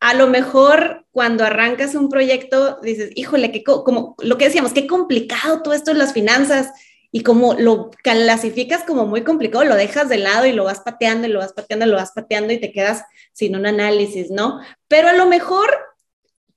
[0.00, 4.86] a lo mejor cuando arrancas un proyecto dices, híjole, que como lo que decíamos, qué
[4.86, 6.70] complicado todo esto en las finanzas
[7.10, 11.28] y como lo clasificas como muy complicado, lo dejas de lado y lo vas pateando
[11.28, 14.60] y lo vas pateando y lo vas pateando y te quedas sin un análisis, ¿no?
[14.88, 15.68] Pero a lo mejor,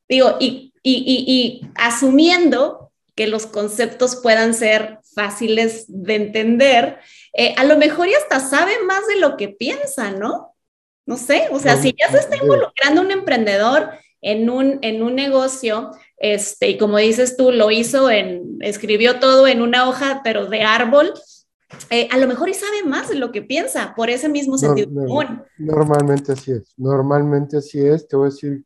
[0.07, 2.84] digo, y, y asumiendo
[3.15, 6.99] que los conceptos puedan ser fáciles de entender,
[7.33, 10.55] eh, a lo mejor ya hasta sabe más de lo que piensa, ¿no?
[11.05, 15.15] No sé, o sea, si ya se está involucrando un emprendedor en un, en un
[15.15, 20.47] negocio, este, y como dices tú, lo hizo en, escribió todo en una hoja, pero
[20.47, 21.13] de árbol,
[21.91, 24.89] eh, a lo mejor y sabe más de lo que piensa, por ese mismo sentido
[24.89, 25.43] común.
[25.57, 28.63] Normalmente así es, normalmente así es, te voy a decir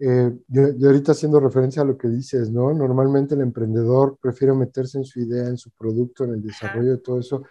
[0.00, 2.72] eh, yo, ahorita haciendo referencia a lo que dices, ¿no?
[2.72, 6.98] Normalmente el emprendedor prefiere meterse en su idea, en su producto, en el desarrollo de
[6.98, 7.42] todo eso,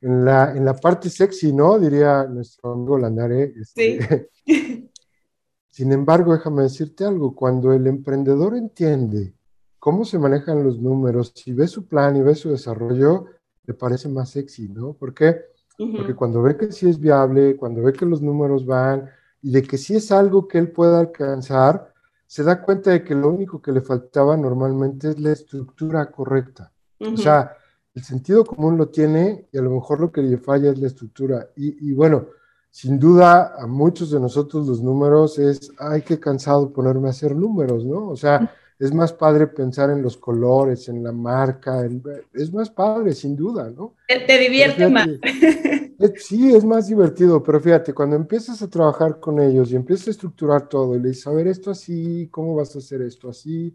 [0.00, 1.78] en la, en la parte sexy, ¿no?
[1.78, 3.52] Diría nuestro amigo Landare.
[3.56, 4.90] Este, sí.
[5.68, 9.34] Sin embargo, déjame decirte algo, cuando el emprendedor entiende
[9.78, 13.26] cómo se manejan los números, si ve su plan y ve su desarrollo,
[13.64, 14.92] le parece más sexy, ¿no?
[14.92, 15.40] ¿Por qué?
[15.78, 19.08] Porque cuando ve que sí es viable, cuando ve que los números van,
[19.42, 21.92] y de que si es algo que él pueda alcanzar,
[22.26, 26.72] se da cuenta de que lo único que le faltaba normalmente es la estructura correcta.
[26.98, 27.56] O sea,
[27.94, 30.86] el sentido común lo tiene y a lo mejor lo que le falla es la
[30.86, 31.48] estructura.
[31.56, 32.28] Y, bueno,
[32.70, 37.36] sin duda a muchos de nosotros los números es, ay, qué cansado ponerme a hacer
[37.36, 38.08] números, ¿no?
[38.08, 41.86] O sea, es más padre pensar en los colores, en la marca,
[42.32, 43.94] es más padre, sin duda, ¿no?
[44.08, 45.06] Te, divierte más.
[46.16, 50.10] sí, es más divertido, pero fíjate, cuando empiezas a trabajar con ellos y empiezas a
[50.12, 53.74] estructurar todo y le dices, a ver, esto así, ¿cómo vas a hacer esto así?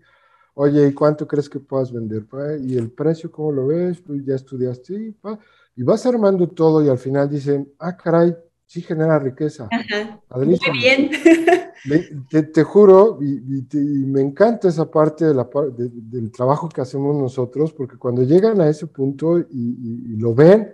[0.54, 2.26] Oye, ¿y cuánto crees que puedas vender?
[2.62, 4.02] ¿Y el precio cómo lo ves?
[4.02, 5.14] Pues ya estudiaste,
[5.76, 8.36] y vas armando todo y al final dicen, ah, caray,
[8.66, 9.70] sí genera riqueza.
[10.36, 11.12] Muy bien.
[12.54, 13.66] te, juro, y,
[14.06, 18.68] me encanta esa parte, de la, del trabajo que hacemos nosotros, porque cuando llegan a
[18.68, 20.74] ese punto y, lo ven,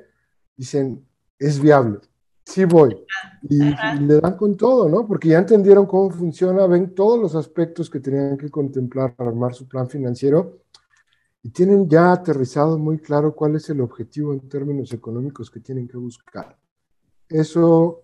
[0.55, 1.05] dicen,
[1.39, 1.99] es viable,
[2.45, 2.95] sí voy.
[3.49, 5.07] Y, le dan con todo, ¿no?
[5.07, 9.53] Porque ya entendieron cómo funciona, ven todos los aspectos que tenían que contemplar para armar
[9.53, 10.59] su plan financiero
[11.41, 15.87] y tienen ya aterrizado muy claro cuál es el objetivo en términos económicos que tienen
[15.87, 16.57] que buscar
[17.33, 18.03] eso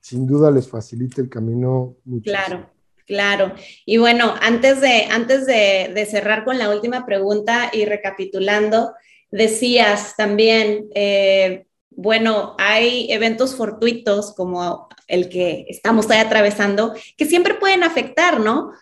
[0.00, 2.30] sin duda les facilita el camino mucho.
[2.30, 2.70] Claro.
[3.06, 3.54] Claro.
[3.84, 8.94] Y bueno, antes de, antes de, cerrar con la última pregunta y recapitulando,
[9.30, 11.65] decías también, eh,
[11.96, 18.72] bueno, hay eventos fortuitos como el que estamos ahí atravesando que siempre pueden afectar, ¿no?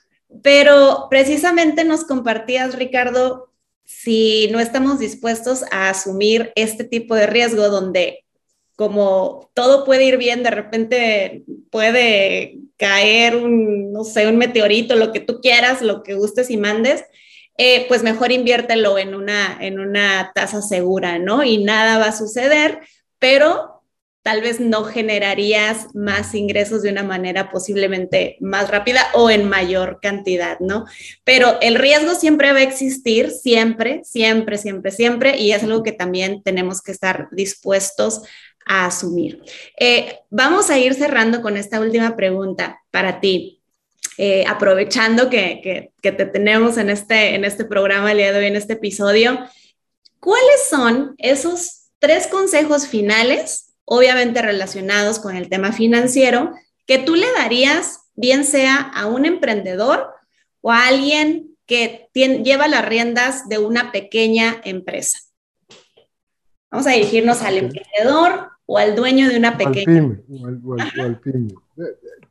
[0.42, 3.50] Pero precisamente nos compartías, Ricardo,
[3.84, 8.24] si no estamos dispuestos a asumir este tipo de riesgo donde
[8.76, 15.12] como todo puede ir bien, de repente puede caer un, no sé, un meteorito, lo
[15.12, 17.04] que tú quieras, lo que gustes y mandes,
[17.56, 21.44] eh, pues mejor inviértelo en una, en una tasa segura, ¿no?
[21.44, 22.80] Y nada va a suceder,
[23.18, 23.74] pero
[24.24, 29.98] tal vez no generarías más ingresos de una manera posiblemente más rápida o en mayor
[30.00, 30.86] cantidad, ¿no?
[31.24, 35.92] Pero el riesgo siempre va a existir, siempre, siempre, siempre, siempre, y es algo que
[35.92, 38.22] también tenemos que estar dispuestos
[38.64, 39.42] a asumir.
[39.78, 43.60] Eh, vamos a ir cerrando con esta última pregunta para ti.
[44.16, 48.56] Eh, aprovechando que, te tenemos en este, en este programa el día de hoy, en
[48.56, 49.38] este episodio,
[50.18, 56.52] ¿cuáles son esos tres consejos finales, obviamente relacionados con el tema financiero,
[56.84, 60.10] que tú le darías, bien sea a un emprendedor
[60.60, 65.18] o a alguien que lleva las riendas de una pequeña empresa?
[66.70, 70.20] Vamos a dirigirnos al emprendedor o al dueño de una pequeña.
[70.98, 71.54] Al pyme,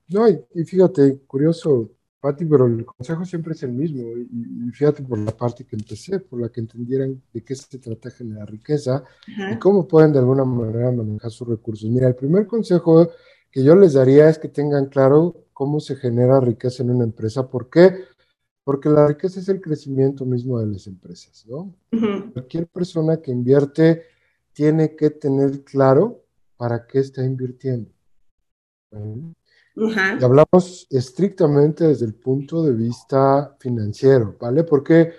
[0.07, 1.89] No, y, fíjate, curioso,
[2.23, 4.01] Pati, pero el consejo siempre es el mismo.
[4.15, 8.11] Y, fíjate por la parte que empecé, por la que entendieran de qué se trata
[8.11, 11.89] generar riqueza y cómo pueden de alguna manera manejar sus recursos.
[11.89, 13.09] Mira, el primer consejo
[13.51, 17.49] que yo les daría es que tengan claro cómo se genera riqueza en una empresa.
[17.49, 18.05] ¿Por qué?
[18.63, 21.75] Porque la riqueza es el crecimiento mismo de las empresas, ¿no?
[22.31, 24.03] Cualquier persona que invierte
[24.53, 26.23] tiene que tener claro
[26.55, 27.91] para qué está invirtiendo.
[29.75, 34.63] Y hablamos estrictamente desde el punto de vista financiero, ¿vale?
[34.63, 35.13] Porque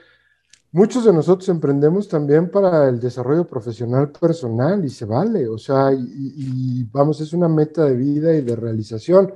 [0.70, 5.92] muchos de nosotros emprendemos también para el desarrollo profesional personal y se vale, o sea,
[5.92, 9.34] y, vamos, es una meta de vida y de realización,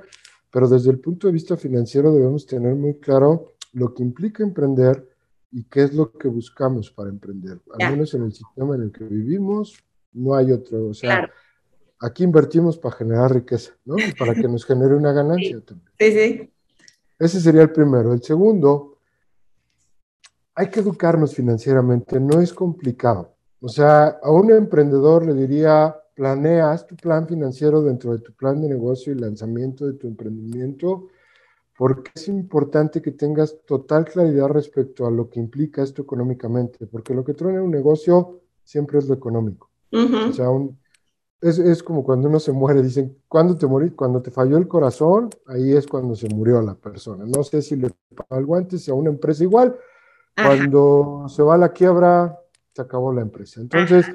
[0.51, 5.05] pero desde el punto de vista financiero debemos tener muy claro lo que implica emprender
[5.51, 8.91] y qué es lo que buscamos para emprender, al menos en el sistema en el
[8.91, 11.29] que vivimos, no hay otro, o sea,
[11.99, 13.95] aquí invertimos para generar riqueza, ¿no?
[14.17, 15.91] Para que nos genere una ganancia también.
[15.99, 16.53] Sí, sí.
[17.19, 18.13] Ese sería el primero.
[18.13, 18.97] El segundo,
[20.55, 23.35] hay que educarnos financieramente, no es complicado.
[23.61, 28.61] O sea, a un emprendedor le diría, planeas tu plan financiero dentro de tu plan
[28.61, 31.07] de negocio y lanzamiento de tu emprendimiento,
[31.77, 37.13] porque es importante que tengas total claridad respecto a lo que implica esto económicamente, porque
[37.13, 39.69] lo que truena un negocio siempre es lo económico.
[39.91, 40.77] O sea, un,
[41.41, 43.93] es, es, como cuando uno se muere, dicen, ¿cuándo te morís?
[43.93, 47.25] Cuando te falló el corazón, ahí es cuando se murió la persona.
[47.25, 47.89] No sé si le
[48.29, 49.77] algo antes a una empresa igual.
[50.35, 52.37] Cuando se va a la quiebra,
[52.73, 53.59] se acabó la empresa.
[53.61, 54.05] Entonces,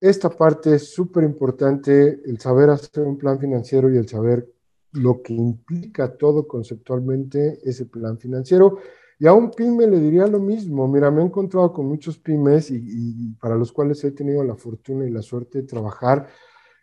[0.00, 4.48] esta parte es súper importante, el saber hacer un plan financiero y el saber
[4.92, 8.78] lo que implica todo conceptualmente ese plan financiero.
[9.18, 10.88] Y a un pyme le diría lo mismo.
[10.88, 15.06] Mira, me he encontrado con muchos pymes y, para los cuales he tenido la fortuna
[15.06, 16.26] y la suerte de trabajar,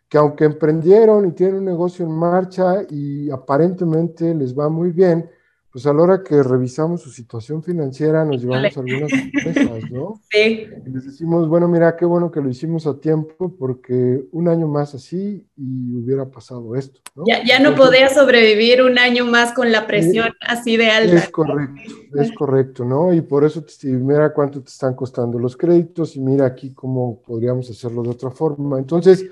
[0.08, 5.28] que aunque emprendieron y tienen un negocio en marcha y aparentemente les va muy bien,
[5.72, 10.20] pues a la hora que revisamos su situación financiera nos llevamos algunas sorpresas, ¿no?
[10.30, 10.66] Sí.
[10.86, 14.68] Y les decimos, bueno, mira, qué bueno que lo hicimos a tiempo porque un año
[14.68, 17.24] más así y hubiera pasado esto, ¿no?
[17.26, 21.16] Ya, ya no podía sobrevivir un año más con la presión así de alta.
[21.16, 21.82] Es correcto,
[22.20, 23.14] es correcto, ¿no?
[23.14, 27.70] Y por eso, mira cuánto te están costando los créditos y mira aquí cómo podríamos
[27.70, 28.78] hacerlo de otra forma.
[28.78, 29.24] Entonces,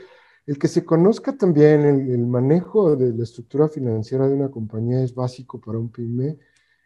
[0.46, 5.14] el que se conozca también el, manejo de la estructura financiera de una compañía es
[5.14, 6.38] básico para un pyme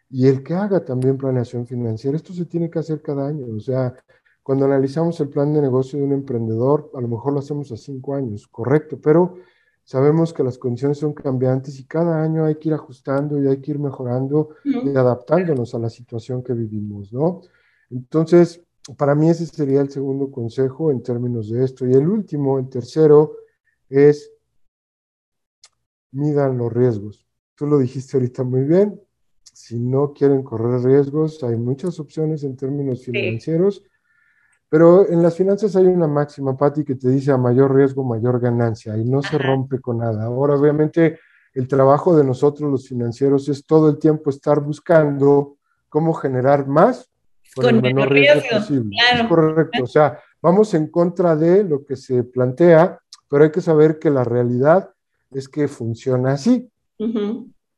[0.09, 2.15] y el que haga también planeación financiera.
[2.15, 3.47] Esto se tiene que hacer cada año.
[3.55, 3.95] O sea,
[4.43, 7.77] cuando analizamos el plan de negocio de un emprendedor, a lo mejor lo hacemos a
[7.77, 9.37] cinco años, correcto, pero
[9.83, 13.61] sabemos que las condiciones son cambiantes y cada año hay que ir ajustando y hay
[13.61, 17.41] que ir mejorando y adaptándonos a la situación que vivimos, ¿no?
[17.89, 18.61] Entonces,
[18.97, 21.87] para mí ese sería el segundo consejo en términos de esto.
[21.87, 23.37] Y el último, el tercero,
[23.95, 24.31] es
[26.11, 27.25] midan los riesgos.
[27.55, 28.99] Tú lo dijiste ahorita muy bien.
[29.43, 33.83] Si no quieren correr riesgos, hay muchas opciones en términos financieros,
[34.67, 38.39] pero en las finanzas hay una máxima, Patti, que te dice a mayor riesgo, mayor
[38.41, 40.25] ganancia, y no se rompe con nada.
[40.25, 41.19] Ahora, obviamente,
[41.53, 47.09] el trabajo de nosotros, los financieros, es todo el tiempo estar buscando cómo generar más
[47.55, 48.97] con, el menor riesgo, posible.
[49.13, 49.83] Es correcto.
[49.83, 54.09] O sea, vamos en contra de lo que se plantea pero hay que saber que
[54.09, 54.91] la realidad
[55.31, 56.69] es que funciona así.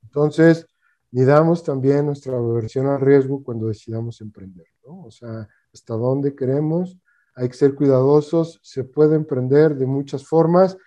[0.03, 0.67] Entonces,
[1.11, 5.05] midamos también nuestra aversión al riesgo cuando decidamos emprender, ¿no?
[5.05, 6.97] O sea, hasta dónde queremos,
[7.35, 10.77] hay que ser cuidadosos, se puede emprender de muchas formas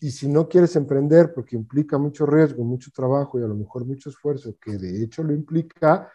[0.00, 3.86] y si no quieres emprender porque implica mucho riesgo, mucho trabajo y a lo mejor
[3.86, 6.10] mucho esfuerzo, que de hecho lo implica,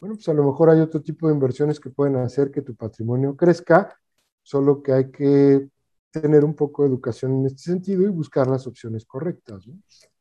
[0.00, 2.74] bueno, pues a lo mejor hay otro tipo de inversiones que pueden hacer que tu
[2.74, 3.98] patrimonio crezca,
[4.42, 5.68] solo que hay que
[6.12, 9.64] tener un poco de educación en este sentido y buscar las opciones correctas.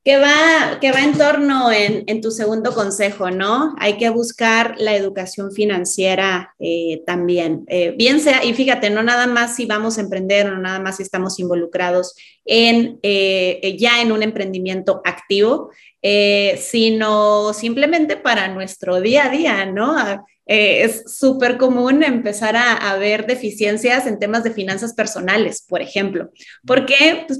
[0.03, 3.75] que va, que va en torno en, tu segundo consejo, ¿no?
[3.77, 7.65] Hay que buscar la educación financiera eh, también.
[7.67, 10.97] Eh, bien sea, y fíjate, no nada más si vamos a emprender, no nada más
[10.97, 12.15] si estamos involucrados
[12.45, 15.69] en eh, ya en un emprendimiento activo,
[16.57, 19.95] sino simplemente para nuestro día a día, ¿no?
[20.45, 26.31] Es súper común empezar a, ver deficiencias en temas de finanzas personales, por ejemplo.
[26.65, 27.23] ¿Por qué?
[27.27, 27.39] Pues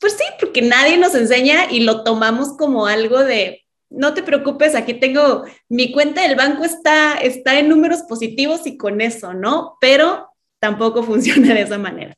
[0.00, 4.74] pues sí, porque nadie nos enseña y lo tomamos como algo de, no te preocupes,
[4.74, 9.76] aquí tengo, mi cuenta del banco está, está en números positivos y con eso, ¿no?
[9.80, 10.28] Pero
[10.58, 12.16] tampoco funciona de esa manera.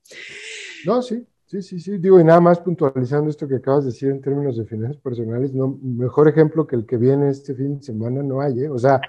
[0.85, 1.99] No, sí, sí, sí, sí.
[1.99, 5.55] Digo, y nada más puntualizando esto que acabas de decir en términos de finanzas personales,
[5.55, 8.69] no, mejor ejemplo que el que viene este fin de semana no hay, ¿eh?
[8.69, 9.01] O sea,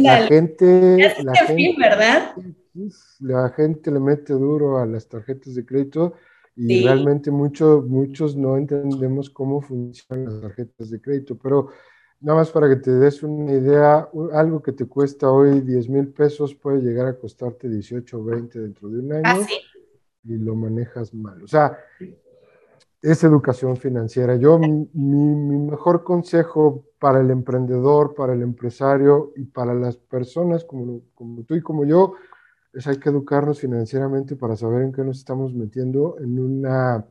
[0.00, 1.14] la gente...
[1.24, 2.34] La gente, ¿verdad?
[3.20, 6.14] La gente le mete duro a las tarjetas de crédito
[6.56, 11.68] y realmente mucho, muchos no entendemos cómo funcionan las tarjetas de crédito, pero
[12.20, 16.08] nada más para que te des una idea, algo que te cuesta hoy 10 mil
[16.08, 19.46] pesos puede llegar a costarte 18 o 20 dentro de un año ¿Ah,
[20.26, 21.42] y lo manejas mal.
[21.42, 21.78] O sea,
[23.02, 24.36] es educación financiera.
[24.36, 30.64] Yo, mi, mi, mejor consejo para el emprendedor, para el empresario y para las personas
[30.64, 32.14] como, como tú y como yo,
[32.72, 37.06] es hay que educarnos financieramente para saber en qué nos estamos metiendo en una,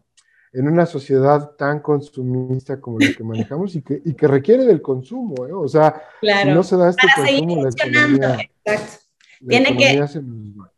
[0.53, 4.81] en una sociedad tan consumista como la que manejamos y que, y que requiere del
[4.81, 5.47] consumo.
[5.47, 5.53] ¿eh?
[5.53, 9.05] O sea, si no se da este consumo, la economía, Exacto.
[9.47, 10.05] tiene, que,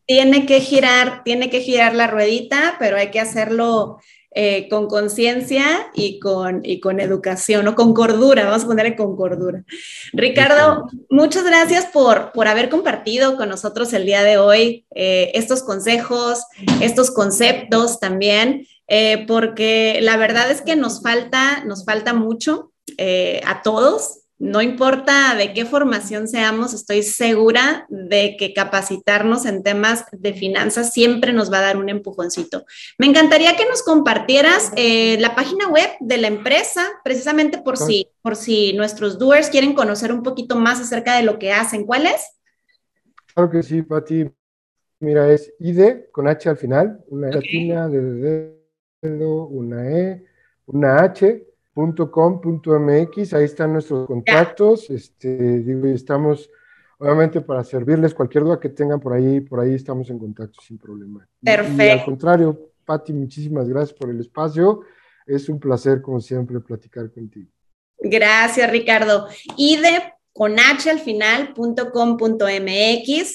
[0.07, 3.99] tiene que girar, tiene que girar la ruedita, pero hay que hacerlo
[4.31, 9.17] eh, con conciencia y con, y con educación o con cordura, vamos a ponerle con
[9.17, 9.63] cordura.
[10.13, 15.61] Ricardo, muchas gracias por, por haber compartido con nosotros el día de hoy eh, estos
[15.61, 16.43] consejos,
[16.81, 22.71] estos conceptos también, eh, porque la verdad es que nos falta, nos falta mucho
[23.45, 30.05] a todos no importa de qué formación seamos, estoy segura de que capacitarnos en temas
[30.11, 32.63] de finanzas siempre nos va a dar un empujoncito.
[32.99, 38.09] Me encantaría que nos compartieras eh, la página web de la empresa, precisamente por si,
[38.21, 41.85] por si nuestros doers quieren conocer un poquito más acerca de lo que hacen.
[41.85, 42.21] ¿Cuál es?
[43.33, 44.29] Claro que sí, Pati.
[44.99, 48.53] Mira, es ID con H al final, una latina de
[49.01, 50.25] dedo, una E,
[50.65, 51.46] una H,
[51.77, 56.49] .com.mx, ahí están nuestros contactos, este, digo, estamos
[56.97, 60.79] obviamente para servirles cualquier duda que tengan por ahí, por ahí estamos en contacto sin
[60.79, 61.27] problema.
[61.43, 61.83] Perfecto.
[61.83, 64.81] Y, al contrario, Patti, muchísimas gracias por el espacio,
[65.27, 67.51] es un placer como siempre platicar contigo.
[67.99, 69.27] Gracias, Ricardo.
[69.55, 71.53] Y de con h al final,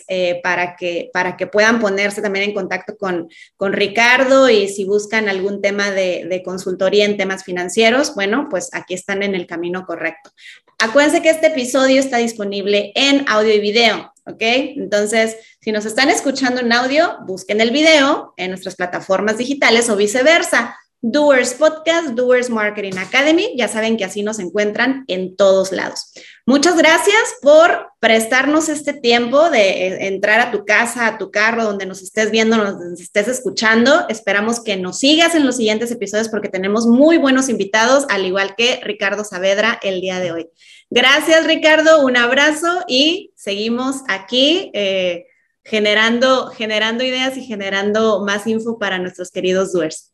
[0.09, 4.85] eh, para, que, para que puedan ponerse también en contacto con, con Ricardo y si
[4.85, 9.49] buscan algún tema de, de, consultoría en temas financieros, bueno, pues aquí están en el
[9.49, 10.31] camino correcto.
[10.79, 14.43] Acuérdense que este episodio está disponible en audio y video, ¿ok?
[14.77, 19.97] Entonces, si nos están escuchando en audio, busquen el video en nuestras plataformas digitales o
[19.97, 20.77] viceversa.
[21.05, 23.55] Doers Podcast, Doers Marketing Academy.
[23.57, 26.13] Ya saben que así nos encuentran en todos lados.
[26.47, 31.65] Muchas gracias por prestarnos este tiempo de eh, entrar a tu casa, a tu carro,
[31.65, 34.07] donde nos estés viendo, nos estés escuchando.
[34.09, 38.55] Esperamos que nos sigas en los siguientes episodios porque tenemos muy buenos invitados, al igual
[38.57, 40.51] que Ricardo Saavedra el día de hoy.
[40.89, 42.07] Gracias, Ricardo.
[42.07, 44.71] Un abrazo y seguimos aquí.
[44.73, 45.27] Eh,
[45.65, 50.12] generando, generando ideas y generando más info para nuestros queridos doers.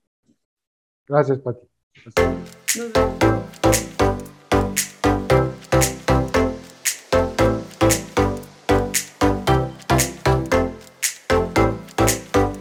[1.09, 1.67] Gracias, Pati.